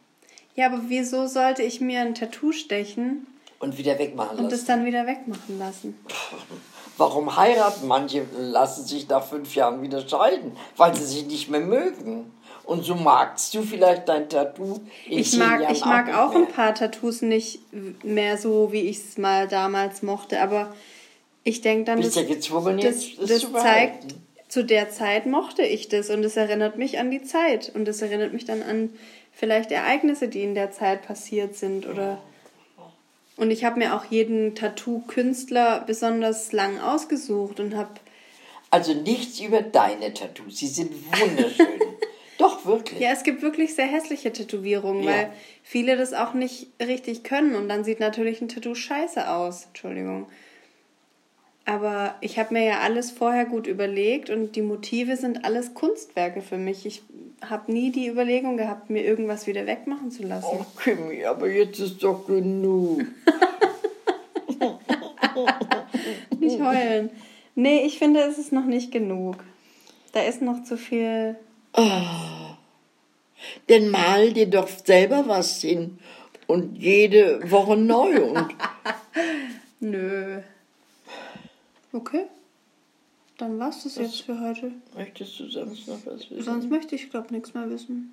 Ja, 0.57 0.67
aber 0.67 0.81
wieso 0.89 1.27
sollte 1.27 1.63
ich 1.63 1.81
mir 1.81 2.01
ein 2.01 2.15
Tattoo 2.15 2.53
stechen 2.53 3.27
Und 3.61 3.79
wieder 3.79 3.99
wegmachen 3.99 4.39
und 4.39 4.45
das 4.47 4.53
lassen. 4.53 4.67
dann 4.67 4.85
wieder 4.85 5.07
wegmachen 5.07 5.59
lassen? 5.59 5.99
Warum 6.97 7.35
heiraten 7.37 7.87
manche, 7.87 8.27
lassen 8.39 8.85
sich 8.85 9.09
nach 9.09 9.25
fünf 9.25 9.55
Jahren 9.55 9.81
wieder 9.81 10.07
scheiden? 10.07 10.53
Weil 10.77 10.95
sie 10.95 11.05
sich 11.05 11.27
nicht 11.27 11.49
mehr 11.49 11.61
mögen. 11.61 12.31
Und 12.65 12.85
so 12.85 12.95
magst 12.95 13.55
du 13.55 13.63
vielleicht 13.63 14.07
dein 14.09 14.29
Tattoo 14.29 14.81
in 15.07 15.19
Ich 15.21 15.31
zehn 15.31 15.39
mag, 15.41 15.63
Jahren 15.63 15.75
ich 15.75 15.85
mag 15.85 16.15
auch 16.15 16.35
mehr. 16.35 16.43
ein 16.43 16.49
paar 16.49 16.75
Tattoos 16.75 17.23
nicht 17.23 17.61
mehr 18.05 18.37
so, 18.37 18.71
wie 18.71 18.83
ich 18.83 18.99
es 18.99 19.19
mal 19.19 19.49
damals 19.49 20.03
mochte, 20.03 20.41
aber 20.43 20.75
ich 21.43 21.63
denke 21.63 21.85
dann, 21.85 22.01
Bist 22.01 22.17
das, 22.17 22.23
ja 22.23 22.29
gezwungen, 22.29 22.77
das, 22.77 22.85
jetzt 22.85 23.19
es 23.19 23.29
das 23.29 23.41
zu 23.41 23.53
zeigt, 23.55 24.15
zu 24.49 24.65
der 24.65 24.91
Zeit 24.91 25.25
mochte 25.27 25.63
ich 25.63 25.89
das 25.89 26.11
und 26.11 26.23
es 26.23 26.37
erinnert 26.37 26.77
mich 26.77 26.99
an 26.99 27.11
die 27.11 27.23
Zeit 27.23 27.73
und 27.75 27.89
es 27.89 28.03
erinnert 28.03 28.33
mich 28.35 28.45
dann 28.45 28.63
an 28.63 28.91
vielleicht 29.33 29.71
Ereignisse, 29.73 30.29
die 30.29 30.43
in 30.43 30.55
der 30.55 30.71
Zeit 30.71 31.03
passiert 31.03 31.57
sind 31.57 31.87
oder 31.87 32.19
und 33.37 33.51
ich 33.51 33.65
habe 33.65 33.79
mir 33.79 33.95
auch 33.97 34.05
jeden 34.05 34.55
Tattoo-Künstler 34.55 35.85
besonders 35.87 36.53
lang 36.53 36.79
ausgesucht 36.79 37.59
und 37.59 37.75
habe 37.75 37.89
Also 38.71 38.93
nichts 38.93 39.41
über 39.41 39.63
deine 39.63 40.13
Tattoos. 40.13 40.59
Sie 40.59 40.67
sind 40.67 40.93
wunderschön. 41.19 41.67
Doch, 42.39 42.67
wirklich. 42.67 43.01
Ja, 43.01 43.13
es 43.13 43.23
gibt 43.23 43.41
wirklich 43.43 43.75
sehr 43.75 43.87
hässliche 43.87 44.33
Tätowierungen, 44.33 45.05
Ja. 45.05 45.11
weil 45.11 45.33
viele 45.63 45.97
das 45.97 46.13
auch 46.13 46.35
nicht 46.35 46.69
richtig 46.81 47.23
können 47.23 47.55
und 47.55 47.69
dann 47.69 47.83
sieht 47.85 48.01
natürlich 48.01 48.41
ein 48.43 48.49
Tattoo 48.49 48.75
scheiße 48.75 49.31
aus. 49.31 49.67
Entschuldigung. 49.67 50.27
Aber 51.65 52.15
ich 52.21 52.39
habe 52.39 52.55
mir 52.55 52.65
ja 52.65 52.81
alles 52.81 53.11
vorher 53.11 53.45
gut 53.45 53.67
überlegt 53.67 54.31
und 54.31 54.57
die 54.57 54.63
Motive 54.63 55.17
sind 55.17 55.45
alles 55.45 55.75
Kunstwerke 55.75 56.43
für 56.43 56.57
mich. 56.57 56.87
Ich 56.87 57.03
habe 57.49 57.73
nie 57.73 57.93
die 57.93 58.09
Überlegung 58.09 58.57
gehabt, 58.57 58.91
mir 58.91 59.05
irgendwas 59.05 59.47
wieder 59.47 59.67
wegmachen 59.67 60.11
zu 60.11 60.23
lassen. 60.25 60.47
Oh, 60.51 60.65
Kimi, 60.83 61.25
aber 61.25 61.49
jetzt 61.49 61.79
ist 61.79 62.03
doch 62.03 62.27
genug. 62.27 63.03
Nicht 66.39 66.61
heulen. 66.61 67.11
Nee, 67.55 67.85
ich 67.85 67.99
finde, 67.99 68.21
es 68.21 68.39
ist 68.39 68.53
noch 68.53 68.65
nicht 68.65 68.91
genug. 68.91 69.37
Da 70.13 70.23
ist 70.23 70.43
noch 70.43 70.63
zu 70.65 70.77
viel. 70.77 71.37
Denn 73.69 73.91
mal 73.91 74.33
dir 74.33 74.49
doch 74.49 74.69
selber 74.69 75.25
was 75.27 75.61
hin. 75.61 75.99
Und 76.47 76.79
jede 76.79 77.51
Woche 77.51 77.77
neu. 77.77 78.23
Und 78.25 78.55
Nö. 79.81 80.41
Okay. 81.93 82.27
Dann 83.39 83.59
war's 83.59 83.85
das 83.85 83.97
jetzt 83.97 84.21
für 84.23 84.39
heute. 84.41 84.73
möchtest 84.95 85.41
du 85.41 85.49
sonst 85.49 85.89
noch 85.89 86.05
was 86.05 86.31
wissen? 86.31 86.43
Sonst 86.43 86.69
möchte 86.71 86.95
ich, 86.95 87.11
glaube 87.11 87.33
nichts 87.33 87.55
mehr 87.55 87.71
wissen. 87.71 88.13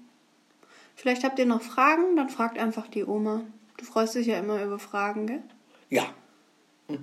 Vielleicht 0.96 1.24
habt 1.24 1.38
ihr 1.38 1.46
noch 1.46 1.62
Fragen, 1.62 2.16
dann 2.16 2.30
fragt 2.30 2.58
einfach 2.58 2.88
die 2.88 3.04
Oma. 3.04 3.42
Du 3.78 3.86
freust 3.86 4.16
dich 4.16 4.28
ja 4.28 4.40
immer 4.40 4.64
über 4.64 4.80
Fragen, 4.80 5.28
gell? 5.28 5.44
Ja. 5.90 6.06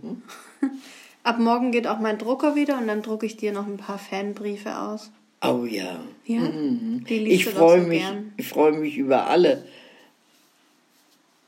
Ab 1.22 1.38
morgen 1.38 1.70
geht 1.70 1.86
auch 1.86 2.00
mein 2.00 2.18
Drucker 2.18 2.54
wieder 2.54 2.78
und 2.78 2.86
dann 2.86 3.02
drucke 3.02 3.26
ich 3.26 3.36
dir 3.36 3.52
noch 3.52 3.66
ein 3.66 3.76
paar 3.76 3.98
Fanbriefe 3.98 4.76
aus. 4.78 5.10
Oh 5.42 5.64
ja. 5.64 6.00
Ja? 6.26 6.40
Mhm. 6.40 7.04
Die 7.08 7.18
liest 7.18 7.46
Ich 7.46 7.54
freue 7.54 7.82
so 7.82 7.88
mich, 7.88 8.00
gern. 8.00 8.32
ich 8.36 8.48
freue 8.48 8.72
mich 8.72 8.96
über 8.96 9.26
alle, 9.26 9.64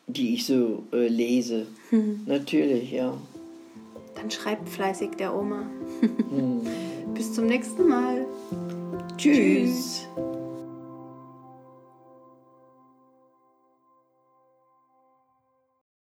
die 0.06 0.34
ich 0.34 0.46
so 0.46 0.84
äh, 0.92 1.08
lese. 1.08 1.66
Mhm. 1.90 2.22
Natürlich, 2.26 2.92
ja. 2.92 3.16
Dann 4.16 4.30
schreibt 4.30 4.68
fleißig 4.68 5.12
der 5.18 5.34
Oma. 5.34 5.66
Bis 7.14 7.34
zum 7.34 7.46
nächsten 7.46 7.86
Mal. 7.88 8.26
Tschüss. 9.16 10.06
Tschüss. 10.16 10.35